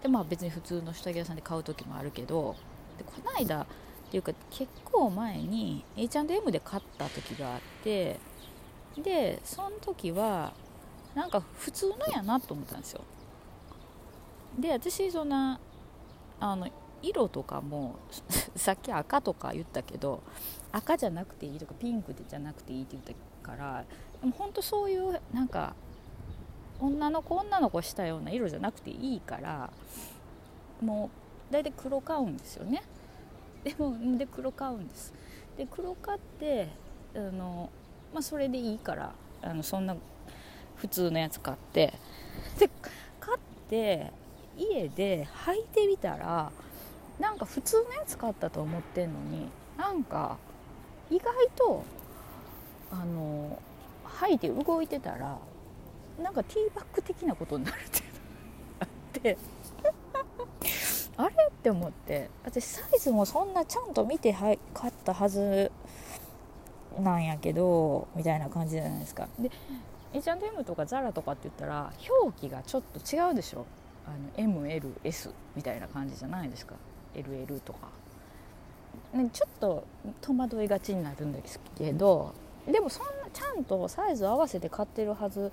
[0.00, 2.54] で、まあ、別に普通の下着屋さんで買う時もあるけど
[2.96, 3.66] でこの間
[4.10, 8.18] ていうか結構前に H&M で買った時があって
[8.96, 10.52] でその時は
[11.14, 13.02] なんか普通のやなと思ったんですよ。
[14.58, 15.60] で私そんな
[16.40, 16.68] あの
[17.02, 17.96] 色とかも
[18.56, 20.22] さっき赤とか言ったけど
[20.72, 23.84] 赤じゃなくていいとかピンクじゃなくていいって言ったから
[24.20, 25.74] でも本当そういうなんか
[26.80, 29.70] 女の子女の子したような色じゃなくていいから
[30.80, 31.10] も
[31.50, 32.82] う大体黒買うんですよね。
[33.66, 35.12] でもで黒買うんです。
[35.58, 36.68] で黒買って
[37.16, 37.68] あの、
[38.14, 39.96] まあ、それでいいからあのそんな
[40.76, 41.92] 普通のやつ買って。
[42.60, 42.70] で
[43.18, 44.12] 買って
[44.56, 46.52] 家で履いてみたら
[47.18, 50.36] なんか普通のやつ買ったと思ってんのになんか
[51.10, 51.82] 意外と
[52.92, 53.60] あの
[54.04, 55.38] 吐いて動いてたら
[56.22, 58.16] なんかティーバッグ的なことになるってのが
[58.80, 59.55] あって。
[61.16, 61.34] あれ？
[61.48, 62.30] って思って。
[62.44, 65.70] 私サイズもそんなちゃんと見て買ったはず
[66.98, 69.28] なんやけどみたいな感じじゃないですか。
[69.38, 69.50] で
[70.12, 73.66] H&M とか ZARA とかって言ったら表記がちょっと違うでしょ。
[74.06, 76.74] あの MLS みたいな感じじゃないですか。
[77.14, 77.88] LL とか、
[79.14, 79.84] ね、ちょっと
[80.20, 82.34] 戸惑いがちになるんですけど
[82.66, 85.50] でもそんなちゃんとサイズ合わせて買ってるはず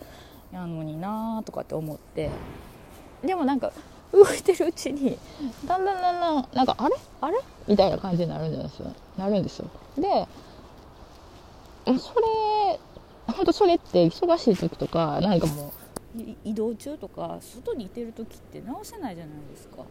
[0.51, 2.29] やのになーとかって思って。
[3.23, 3.71] でもなんか
[4.13, 5.17] 動いてるうちに。
[5.65, 6.95] だんだんだんだんなんかあれ？
[7.21, 7.39] あれ？
[7.67, 8.93] みたいな感じになるんですよ。
[9.17, 9.69] なるんですよ。
[9.97, 10.27] で
[11.85, 12.79] それ
[13.27, 15.73] 本当それって忙しい時とかなんかも
[16.15, 19.83] う移動中とか外にいてる時って直せないじゃないですか。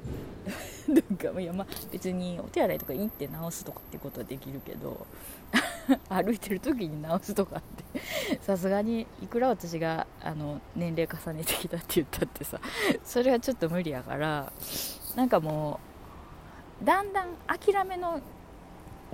[0.88, 5.06] なんかいやまあ別にお手洗いとか行って直すとかってことはできるけど
[6.08, 12.60] 歩いてる時に直すとかって さすがにいくら私があの年齢重ねてきたって言ったってさ
[13.04, 14.52] それはちょっと無理やから
[15.16, 15.80] なんかも
[16.82, 18.20] うだんだん諦めの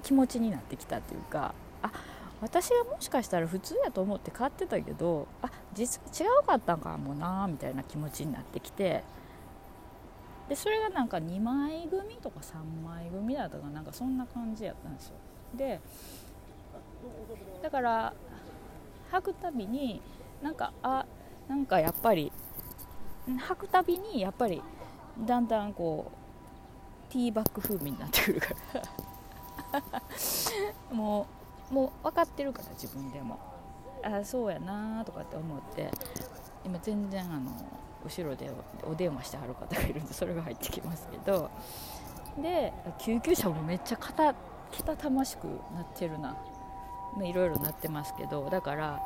[0.02, 1.90] 気持ちになってきたっていうかあ
[2.40, 9.02] 私がもしかしたら普通やと思って買ってたけどあ実は違うかったんかもなみたいな気持ちになってきて
[10.48, 15.14] でそれがなんか2枚組とか3枚組だとかなんかそんな感じやったんですよ。
[15.54, 15.80] で
[17.62, 18.14] だから
[19.12, 20.00] 履くたびに
[20.42, 21.06] なんかあ
[21.48, 22.32] なんかやっぱり
[23.28, 24.62] 履くたびにやっぱり
[25.26, 26.12] だんだんこ
[27.10, 28.48] うティーバッグ風味になってくるか
[29.72, 29.82] ら
[30.92, 31.26] も
[31.70, 33.38] うもう分かってるから自分でも
[34.02, 35.90] あそうやなとかって思って
[36.64, 37.50] 今全然あの
[38.04, 38.50] 後ろで
[38.84, 41.50] お電話してはる方がいるんでそれが入ってきますけど
[42.40, 43.96] で救急車もめっちゃ
[44.70, 46.36] けたたましくなってるな
[47.24, 49.00] いろいろなってますけどだから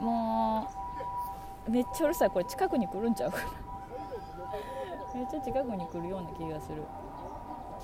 [0.00, 0.68] も
[1.68, 2.30] うめっちゃうるさい。
[2.30, 3.44] これ近くに来るんちゃうかな。
[5.14, 6.82] めっちゃ近くに来るような気がする。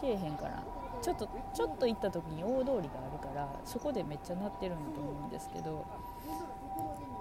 [0.01, 0.63] 消えへんから。
[1.01, 5.85] ちょっとちょっと行った時に大通りがあるからそこでめっちゃ鳴ってるんだと思うんですけど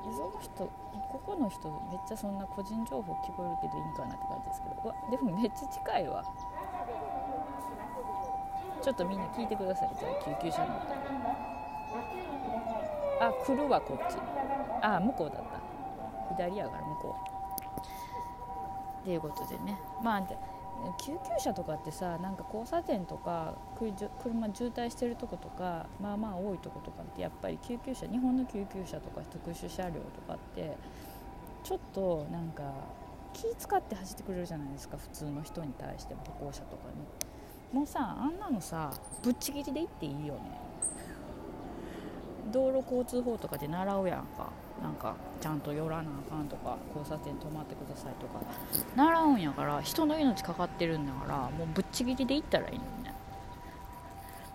[0.04, 0.70] その人
[1.12, 4.90] ここの人めっちゃそんな個人情報聞こえるけどいいんかなって感じですけど。
[4.90, 6.24] わでもめっちゃ近いわ。
[8.82, 9.96] ちょっとみんな聞いてください。
[10.00, 11.17] じゃあ救急車乗ったら。
[13.20, 14.18] あ来るわこっち。
[14.82, 16.36] あ向こうだった。
[16.36, 19.02] 左やから向こう。
[19.02, 19.80] っていうことでね。
[20.04, 20.24] まあ
[21.00, 23.56] 救急車とかってさなんか交差点とか
[24.22, 30.78] 車渋滞してるとことかまあまあ多いとことかってやっぱり救急車日本の救急車とか特殊車両とかって
[31.64, 32.64] ちょっとなんか
[33.34, 37.78] 気使って走ってくれるじゃないですか普通の人に対しても歩行者とかに。
[37.78, 40.67] もうさあんなのさぶっちぎりで行っていいよね。
[42.52, 44.50] 道路交通法とかで習うやんか。
[44.82, 48.40] なんかちゃんと寄らなあかんとか交差点止まってくださいとか。
[48.96, 53.14] 習うんやから人の命かかってるんだからもうぶっちぎりで行ったらいいのにね。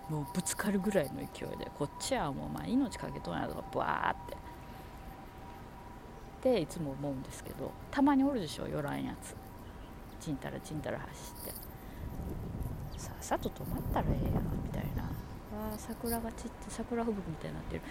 [0.09, 1.71] もうぶつかるぐらいの勢いで。
[1.77, 4.35] こっちはもうまあ命かけとんやとかブワーって。
[4.35, 4.39] っ
[6.55, 9.35] ていつも思うんですけどたまにおるでしょ寄らんやつ。
[10.25, 11.11] ちんたらちんたら走
[11.43, 11.53] って。
[12.97, 15.11] さっさと止まったらええやんみたいな。
[15.77, 17.83] 桜が散って桜吹雪みたいになってる。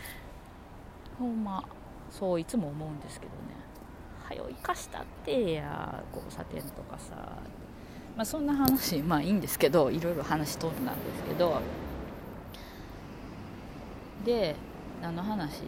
[1.18, 1.64] ほんま
[2.10, 3.38] そういつも思うんですけどね。
[4.24, 7.16] はよ生かしたってや交差点とかさ。
[8.16, 11.62] まあそんな話まあいいんですけどいろいろ話飛んだんですけど。
[14.26, 14.56] で
[15.02, 15.64] 何の話。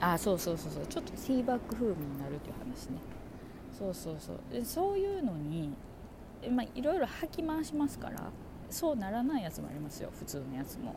[0.00, 0.86] あそうそうそうそう。
[0.86, 2.98] ちょっとティーバッグ風味になるっていう話ね。
[3.76, 4.40] そうそうそう。
[4.52, 5.74] でそういうのに
[6.50, 8.30] まあいろいろ吐き回しますから
[8.70, 10.10] そうならないやつもありますよ。
[10.18, 10.94] 普通のやつも。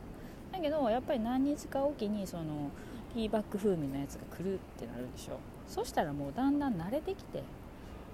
[0.53, 2.69] だけどやっぱり何日かおきにその
[3.13, 5.39] ティーバッグ風味のやつが来るってなるでしょ。
[5.67, 7.43] そしたらもうだんだん慣れてきて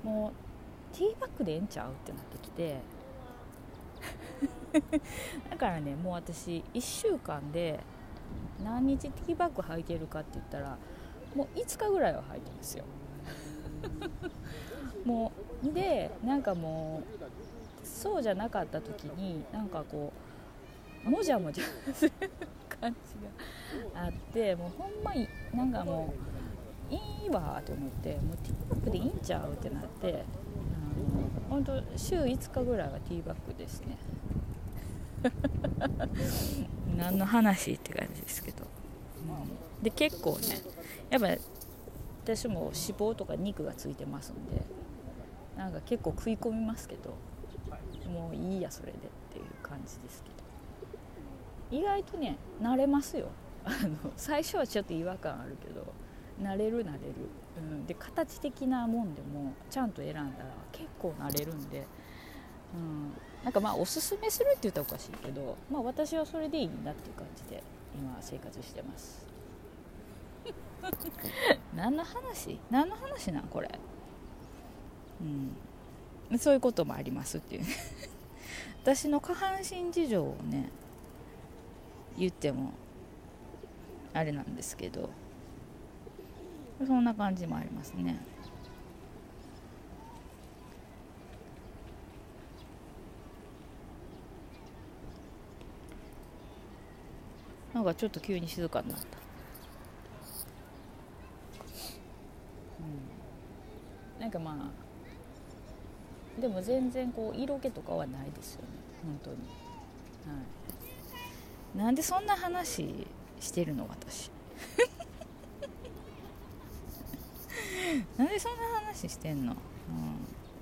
[0.04, 0.32] も
[0.94, 2.78] うティーバッグでええんちゃうってなってきて。
[5.50, 7.80] だからねもう私1週間で
[8.64, 10.78] 何日ティーバッグ履いてるかって言ったら
[11.36, 12.86] もう5日ぐらいは履いてますよ。
[15.04, 15.32] も
[15.64, 17.02] うでなんかも
[17.84, 20.29] うそうじゃなかった時になんかこう
[21.04, 21.62] もじゃもじ。
[21.62, 22.12] ゃする
[22.70, 26.14] 感じがあってもうほんまになんかも
[26.90, 33.98] ういいわと思ってもうティーバッグでいいんちゃうってなってあの本当週5日ぐらいはティーバッグですね。
[36.98, 38.64] 何の話って感じですけど、
[39.28, 40.62] うん、で結構ね
[41.10, 41.28] やっぱ
[42.24, 44.62] 私も脂肪とか肉がついてますんで
[45.58, 47.16] なんか結構食い込みますけど
[48.10, 49.02] もういいやそれでっ
[49.34, 50.39] ていう感じですけど。
[51.72, 53.28] 意外とね慣れますよ。
[53.66, 55.86] あの最初はちょっと違和感あるけど
[56.42, 57.14] 慣れる慣れる、
[57.58, 60.26] うん、で形的なもんでもちゃんと選んだら
[60.72, 61.86] 結構慣れるんで。
[62.74, 63.14] うん。
[63.44, 67.64] なんかまあおすすめするって言ったらおかしいけど、まあ、私はそれでいいなっていう感じで
[67.96, 69.26] 今生活してます。
[71.76, 72.60] 何の話？
[72.70, 73.70] 何の話なんこれ？
[75.22, 76.40] うん。
[76.40, 77.64] そういうこともありますっていう
[78.84, 80.70] 私の下半身事情をね
[82.20, 82.74] 言っても
[84.14, 85.10] あれなんですけど
[86.86, 88.20] そんな感じもありますね。
[97.74, 99.06] なんかちょっと急に静かになった、
[104.18, 104.72] うん、なんかま
[106.38, 108.68] あでも全然こう色気とかはないですよね。
[109.04, 109.38] 本当に。
[109.38, 110.79] はい。
[111.76, 113.06] なんでそんな話
[113.40, 114.32] してるの私。
[118.18, 119.58] なんでそんな話してんの、うん。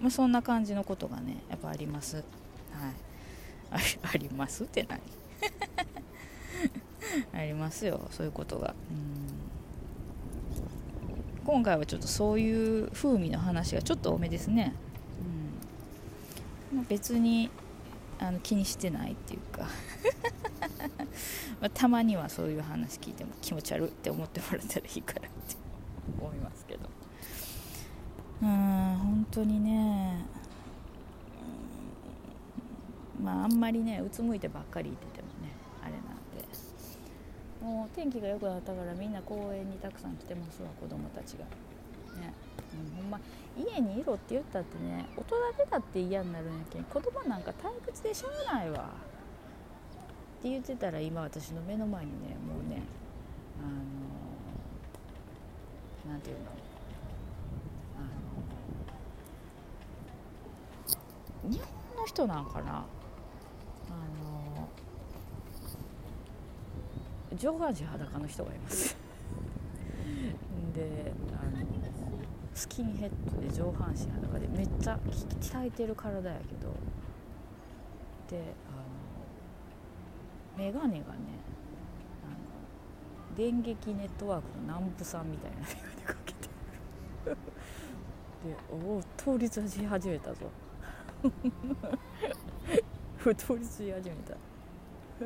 [0.01, 2.18] まあ、そんな感じのことがねやっぱあります。
[2.18, 2.26] はい。
[3.72, 3.78] あ
[4.14, 5.01] ありますって何？
[7.34, 8.76] ありますよそういうことが。
[8.91, 8.97] うん。
[11.45, 14.74] 今回はちょっとそういう風味の話がちょっと多めですね、
[16.74, 17.49] うん、別に
[18.20, 19.66] あの気にしてないっていうか。
[21.60, 25.55] まあ、たまにはそういう話聞いても気持ち悪いって思ってもらったらいいからって
[26.20, 26.82] 思いますけど。
[28.41, 30.26] うん本当にね。
[33.20, 35.51] まああんまりねうつむいてばっかりいててもね
[35.82, 36.01] あれなん
[36.38, 36.45] で。
[37.66, 41.45] もう天気が良くなったからみんな公園にたくさん来てますわ子供たちが。
[42.22, 42.34] ね、
[42.74, 43.20] うん、ほんま
[43.58, 48.91] 家にいろって言ったってね大人でだって嫌になるんやけん子供なんか退屈でしょうがないわ。
[50.39, 52.83] って言ってたら今私の目の前にねもうね
[53.59, 53.63] あ
[56.07, 56.43] のなんていうの？
[57.97, 58.01] あ
[61.45, 62.69] の日本の人なんかな？
[62.69, 62.85] あ
[64.23, 64.67] の
[67.35, 68.95] 上半身裸の人がいます。
[70.75, 71.65] であの
[72.53, 74.99] スキンヘッドで上半身裸でめっちゃ
[75.41, 76.73] 鍛えてる体やけど。
[78.29, 78.53] で
[80.58, 81.03] 眼鏡がね
[82.26, 85.58] あの電撃ネットワークの南部さんみたいな。
[85.68, 86.49] 眼鏡かけて。
[87.30, 87.38] る
[88.43, 90.49] でおお倒立し始めたぞ。
[93.38, 94.36] 倒立し始めた。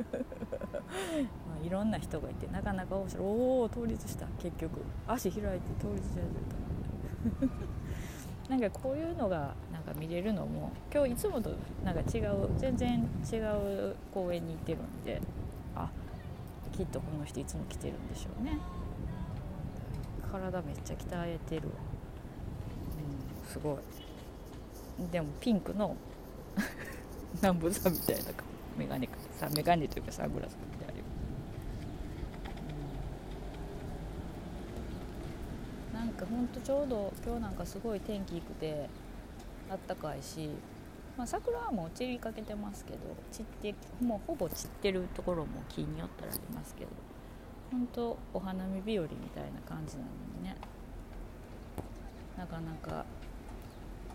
[1.62, 3.26] あ、いろんな人がいてなかなか面白い。
[3.26, 4.26] おお倒立した。
[4.38, 7.72] 結局足開いて倒立し始めた。
[8.48, 11.50] なんかこういうのがなんか見れるのも今日いつもと
[11.84, 15.20] なんか違う全然違う公園に行ってるんで
[15.74, 15.88] あ
[16.72, 18.58] きっとこの人いつも来てるんでしょうね。
[20.30, 21.68] 体めっちゃ鍛えてる、う
[23.46, 23.76] ん、すごい。
[25.10, 25.96] でもピンクの
[27.42, 28.22] 南部さんみたいな
[28.76, 31.04] 眼鏡かさ眼鏡というかサングラスかけてあるよ、
[35.92, 38.88] うん、なんかほんとちょうど今日なんかすごい天気良くて
[39.70, 40.50] あったかいし、
[41.16, 42.98] まあ、桜はもう散りかけてますけど
[43.30, 46.90] 散ってもうほぼ散ってるところも木によったらありますけど
[47.70, 50.08] 本当お花見日和みたいな感じなの
[50.38, 50.56] にね。
[52.36, 53.04] なかなか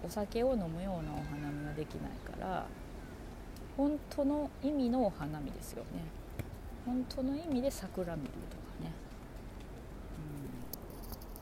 [0.03, 2.65] お酒を飲むようなお花見はできないから
[3.75, 6.01] 本当の意味のお花見ですよね。
[6.85, 8.91] 本当の意味で桜見るとかね、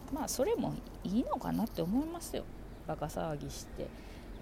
[0.10, 2.43] うん、まあそれもいいのかなって思いますよ。
[2.88, 3.88] バカ騒ぎして。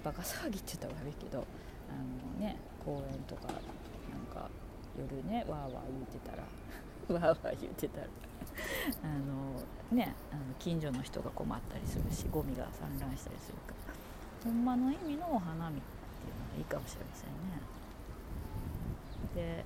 [0.03, 1.45] バカ騒ぎって言ったら悪いけど
[1.89, 4.49] あのね公園とかなんか
[4.97, 6.43] 夜ねわーわー言うてたら
[7.29, 8.07] わーわー言うてたら
[9.03, 13.93] あのねあの近所の人が困ったりするしゴミが散乱したりするから
[14.43, 15.87] ほんまの意味のお花見って
[16.27, 17.33] いうのがいいかもしれませんね。
[19.35, 19.65] で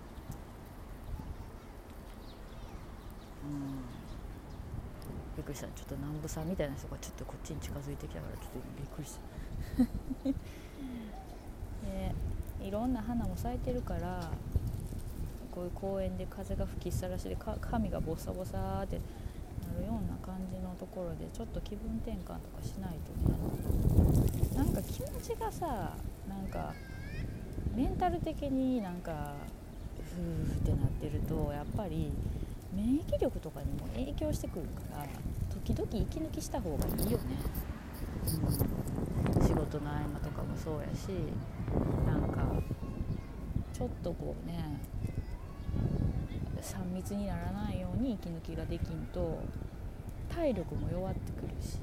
[3.43, 3.97] うん
[5.35, 5.67] びっくりした。
[5.67, 9.19] ちょっと南部さんみたいな人がちょっとこっちに近づいてきたからちょっとびっくりした。
[12.61, 14.29] いろんな花も咲いてるから
[15.51, 18.99] こういう公園で風が吹きさらしで髪がボサボサって
[19.73, 23.37] なるような感じのところでちょっと気分転換とかしないとね。
[24.55, 25.93] なんか気持ちがさ
[26.27, 26.73] なんか
[27.75, 29.33] メンタル的になんか
[30.15, 32.11] ふーってなってるとやっぱり
[32.73, 35.05] 免疫力とかにも影響してくるから
[35.63, 37.23] 時々息抜きした方がいいよね、
[38.25, 38.96] うん、
[39.57, 41.09] 事の合間とかもそうやし
[42.05, 42.53] なんか
[43.73, 44.79] ちょっとこうね
[46.61, 49.39] 3密にならないように息抜きができんと
[50.33, 51.79] 体力も弱ってくるしや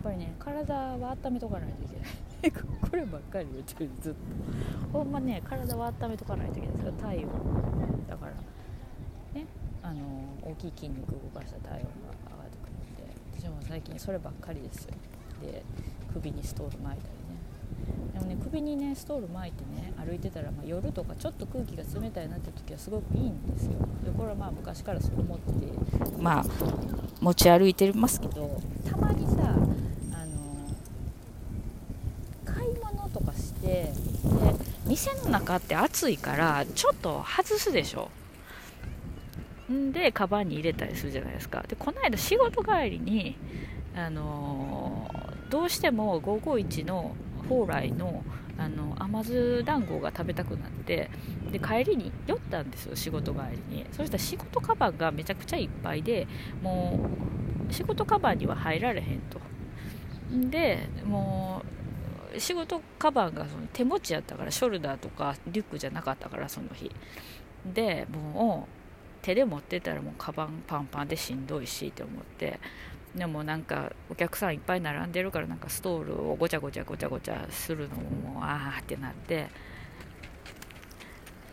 [0.00, 2.08] っぱりね体は温めとかないといけない。
[2.90, 4.14] こればっかり言ってるずっ
[4.92, 4.98] と。
[4.98, 7.30] ほんまね体は温めとかないといけないですよ体温。
[8.08, 8.32] だから
[9.38, 9.46] ね
[9.82, 10.00] あの
[10.42, 14.94] 大きい筋肉動かした体温が上がってくるんで私も最近そればっかりですよ。
[15.42, 15.62] で
[16.12, 17.40] 首にストール巻いたりね。
[18.14, 23.72] でもね首にねストール巻いてね歩いてたら、まあ、夜とかちょっと空気が冷たいなって時はすごくいいんですよ。
[24.04, 25.52] でこれはまあ昔からそう思って
[26.20, 26.44] まあ
[27.20, 28.60] 持ち歩いてますけど。
[28.90, 29.54] たまにさ
[30.12, 30.36] あの
[32.44, 33.92] 買い物とかしてで
[34.86, 38.10] 店の中って暑いからちょっと外すでしょ。
[39.72, 41.64] んでカバンに入れたりするじゃないですか。
[41.68, 43.36] でこの間仕事帰りに
[43.94, 45.19] あのー、
[45.50, 47.14] どうしても551の
[47.48, 48.24] 蓬莱の
[48.56, 51.08] あの甘酢団子が食べたくなって
[51.50, 53.40] で帰りに寄ったんですよ仕事帰
[53.70, 53.86] りに。
[53.90, 56.28] そしたら仕事カバンがめちゃくちゃいっぱいで
[56.62, 57.08] も
[57.70, 59.40] う仕事カバンには入られへんと。
[60.30, 61.62] でも
[62.36, 66.90] う仕事カバンがその手持ちやったからショルダーとかリュックじゃなかったからその日。
[67.64, 72.60] でもう手で持ってたらもうカバンパンパンでしんどいしって思って。
[73.14, 79.48] でもなんかお客さんいっぱい並んでるからなんかストールをごちゃごちゃごちゃごちゃするのもああってなって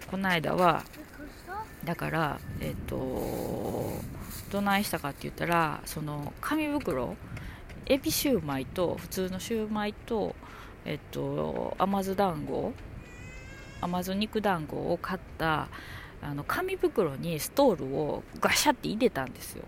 [0.10, 0.84] この間は
[1.84, 3.94] だからえっ、と
[4.52, 7.16] どないしたかって言ったらその紙袋
[7.88, 10.36] エビシューマイと普通のシューマイと
[10.86, 12.74] えっと甘酢団子
[13.82, 15.70] 甘酢肉団子を買った
[16.22, 19.64] あの紙袋にストールをガシャって入れたんですよ。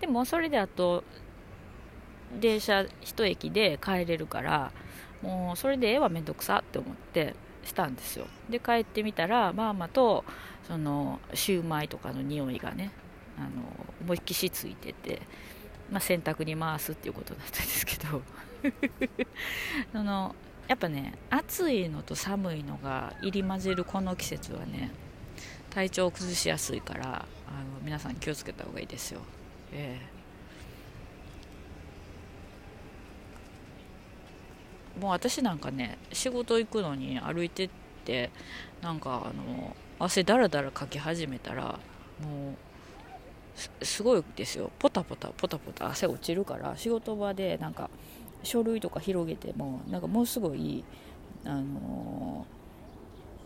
[0.00, 1.04] でもそれであと
[2.40, 4.72] 電車一駅で帰れるから
[5.22, 7.34] もうそれでええわめんどくさって思って
[7.64, 8.26] したんですよ。
[8.48, 10.24] で帰ってみたらママと
[10.66, 12.90] そのシューマイとかの匂いがね
[13.36, 13.48] あの
[14.02, 15.20] 思いっきしついてて、
[15.90, 18.22] まあ、洗濯に回すっていうことだったんですけど。
[19.92, 20.34] その
[20.68, 24.92] やっぱね暑いのと寒いのが入り混ぜるこの季節はね
[25.70, 29.20] 体調を崩しやすいからあの皆さん気をつけた方がいいですよ。
[29.72, 37.70] えー、もう私なんかね仕事行くのに歩いてっ
[38.04, 38.30] て
[38.82, 41.78] なんかあの汗だらだらかき始めたら
[42.20, 42.54] も
[43.80, 44.70] うすごいですよ。
[44.78, 47.90] ポタポタポタポタ汗落ちるから仕事場でなんか
[48.42, 50.82] 書類とか広げてもなんかもうすごい
[51.44, 52.46] あの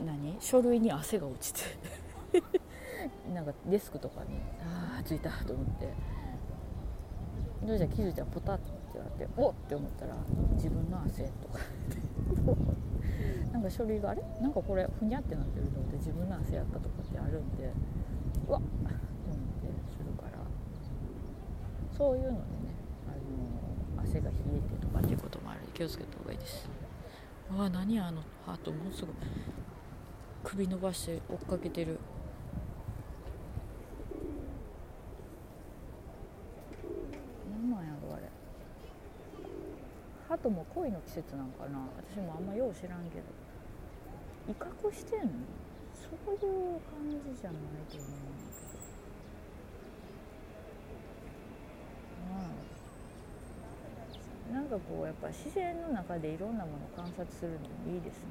[0.01, 0.37] ー、何？
[0.41, 1.61] 書類に汗が落ちて。
[3.35, 5.89] なんかデスクとかにああついたと思って。
[7.67, 10.15] どうじゃ気づいたらポタッてなっておっって思ったら
[10.53, 11.59] 自分の汗とか。
[13.53, 14.23] なんか書類があれ？
[14.41, 17.73] なんかこれふにゃってなってるので自分の汗やったとかってあるんで
[18.49, 18.95] うわっって
[19.27, 20.39] 思ってするから。
[21.97, 22.43] そういうのでね
[23.09, 26.69] あの汗が冷えてとかっていうこともある気をつけた方がいいです。
[27.51, 29.13] うわ何あのハートもうすぐ
[30.43, 31.99] 首伸ばして追っかけてる。
[37.65, 38.29] 今やるあれ。
[40.29, 41.81] 鳩も恋の季節なんかな。
[42.13, 43.25] 私もあんまよう知らんけど。
[44.53, 45.29] 威嚇してんの？
[45.97, 48.75] そういう感じじゃないと思うんだけど。
[52.29, 52.53] まあ
[54.53, 58.25] なんかこうやっぱ自然の中でいろんなものを観察するのもいいですね、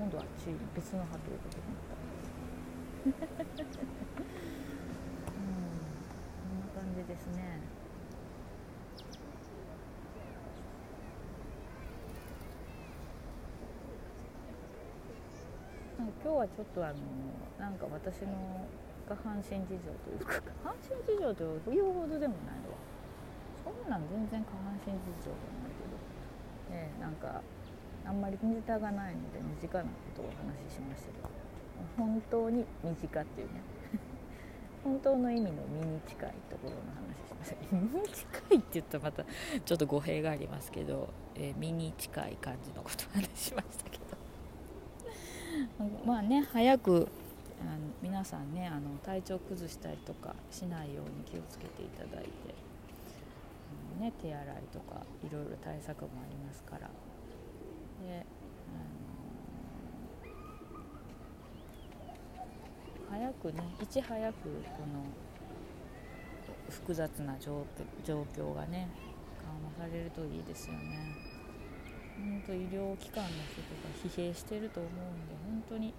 [0.00, 1.62] うん、今度はあっち別の鳩をかけて
[3.06, 4.57] みたうんこんな感
[7.02, 7.60] じですね。
[15.98, 16.94] 今日はちょっとあの
[17.58, 18.66] なんか私の
[19.06, 22.76] 下半身事情というか下半身事情というほどでもないわ
[23.64, 25.96] そんなん全然下半身事情じゃないけど、
[26.70, 27.40] えー、なんか
[28.04, 31.28] あんまりネタがないので身近なことをお話ししましたけど
[31.96, 33.62] 本当に身近っていうね
[34.88, 39.24] 本当の意味の身に近いところの話しました身に近いって言ったらまた
[39.64, 44.08] ちょっと語弊がありますけど、えー、身に近い感じのことを話しましたけど。
[46.06, 47.08] まあね早く
[47.60, 52.30] あの皆さんねあの体調崩したりとかしないように気をつけていただいて、
[54.00, 56.88] ね、手洗いとかいろいろ対策もありますから。
[58.06, 58.24] で、
[58.70, 59.08] あの
[63.10, 64.48] 早くねいち早くこ
[64.92, 65.04] の
[66.68, 67.64] 複雑な状
[68.04, 68.88] 況がね
[69.78, 71.38] 緩和されるといいですよね。
[72.18, 74.94] 本当医療機関の人とか疲弊してると思うん
[75.28, 75.94] で本当に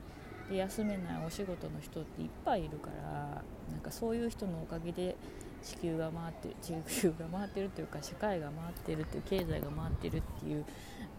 [0.50, 5.16] で休めないお仕事の人っていっぱいいるからなんかそういう人のおかげで
[5.64, 10.58] 地球が回ってる地球が回ってるというか社会が回ってるっていう経済が回ってるっていう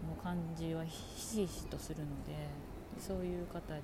[0.05, 2.35] もう感じはひしひしとするので
[2.99, 3.81] そういう方に本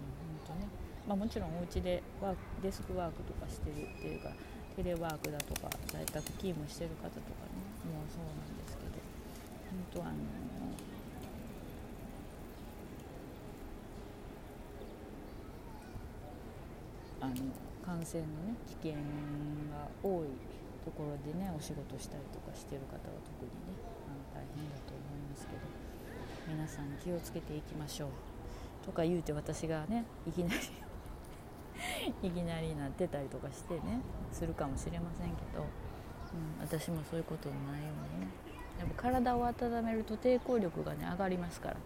[0.48, 0.68] 当ね、
[1.08, 4.30] まあ、もちろんお家でワークデスクワークとかしてるっていうか
[4.76, 9.00] テレワークだとか在宅勤務してる方とかねもうそうなんですけど
[9.72, 10.20] 本当あの
[17.22, 17.36] あの
[17.82, 19.00] 感染のね危険
[19.72, 20.28] が多い
[20.84, 25.64] ところでねお仕事したりとかしてる方は特にねあの大変だと思いますけど
[26.52, 28.10] 皆さん気をつけていきましょう。
[28.86, 30.87] とか言うて私がねいきなり
[32.24, 34.02] いきなりなってたりとかしてね
[34.32, 35.68] するかもしれませんけど、うん、
[36.62, 38.28] 私もそういうことのないようにね。
[38.80, 41.78] やっぱ体を温めると抵抗力がね上がりますから。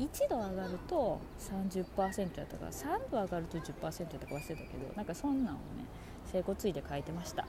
[0.00, 5.84] 1度上がると30%やったから3度上がると10%やったか忘れたけどなんかそんなんをね
[6.32, 7.48] 整骨院で書いてました、は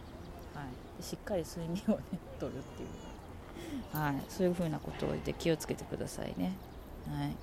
[1.00, 2.04] い、しっかり睡眠をね
[2.40, 6.56] とるっていう、はい、そういうふうなことを言って気をつけてくださいね、
[7.10, 7.36] はい、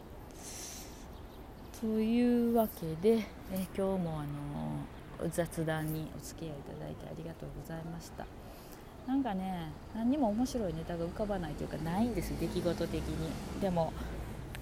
[1.83, 4.23] というわけで、え今日もあ
[5.25, 8.25] の雑談にお付き合いいただいてありがとうございました。
[9.05, 13.61] なんかね何にも面白いネタが浮かばないというかないんです出来事的に。
[13.61, 13.93] でも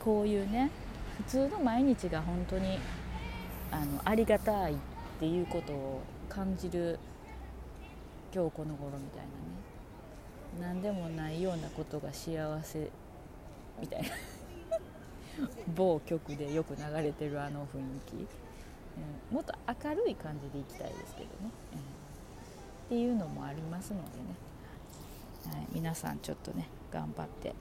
[0.03, 0.71] こういうね
[1.19, 2.79] 普通の毎日が本当に
[3.71, 4.77] あのありがたいっ
[5.19, 6.01] ていうことを
[6.31, 6.99] 感じる
[8.35, 9.27] 今日この頃みたい
[10.59, 10.73] なね。
[10.73, 12.89] 何でもないようなことが幸せ
[13.79, 14.09] みたいな。
[15.77, 18.15] 某局でよく流れてるあの雰囲気、
[19.31, 19.55] うん、もっと
[19.85, 21.29] 明るい感じでいきたいですけどね、
[21.73, 21.83] うん、っ
[22.89, 27.55] ていうのもありますのでね、はい、皆さんちょっとね頑張って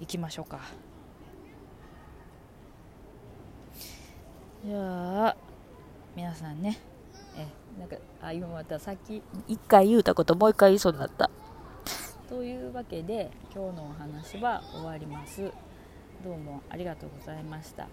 [0.00, 0.60] 行きましょうか。
[4.64, 5.36] じゃあ
[6.14, 6.78] 皆さんね。
[7.36, 7.46] え
[7.78, 11.30] なんかあ今またさっき1回言うたこともう1回言いそうになった。
[12.28, 15.52] というわけで今日のお話は終わります。
[16.24, 17.86] どうもありがとうございました。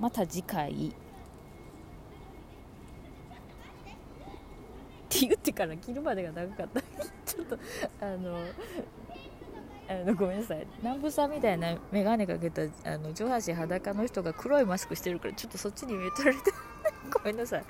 [0.00, 0.72] また次回。
[0.72, 0.92] っ
[5.08, 6.80] て言ってから切るまでが長かった。
[7.24, 7.56] ちょっと
[8.00, 8.36] あの
[9.88, 10.66] あのごめんなさい。
[10.82, 16.50] 南部さんみたいな眼鏡かけたあの上半身裸の人が黒いマスクしてるからちょっとそっちに目取られて
[17.10, 17.64] ごめんなさい。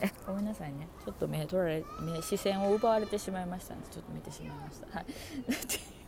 [0.00, 0.88] えごめんなさいね。
[1.04, 4.98] ちょっと目取られ目視線を奪われてしまいましたのでちょっと見てしまいました。
[4.98, 5.06] はい。
[5.46, 5.56] という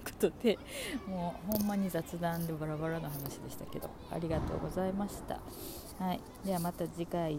[0.04, 0.58] ことで
[1.06, 5.40] もうほんまに雑談でバラバラの話でしたけどありがとうございました。
[6.02, 6.20] はい。
[6.44, 7.36] ではまた次回。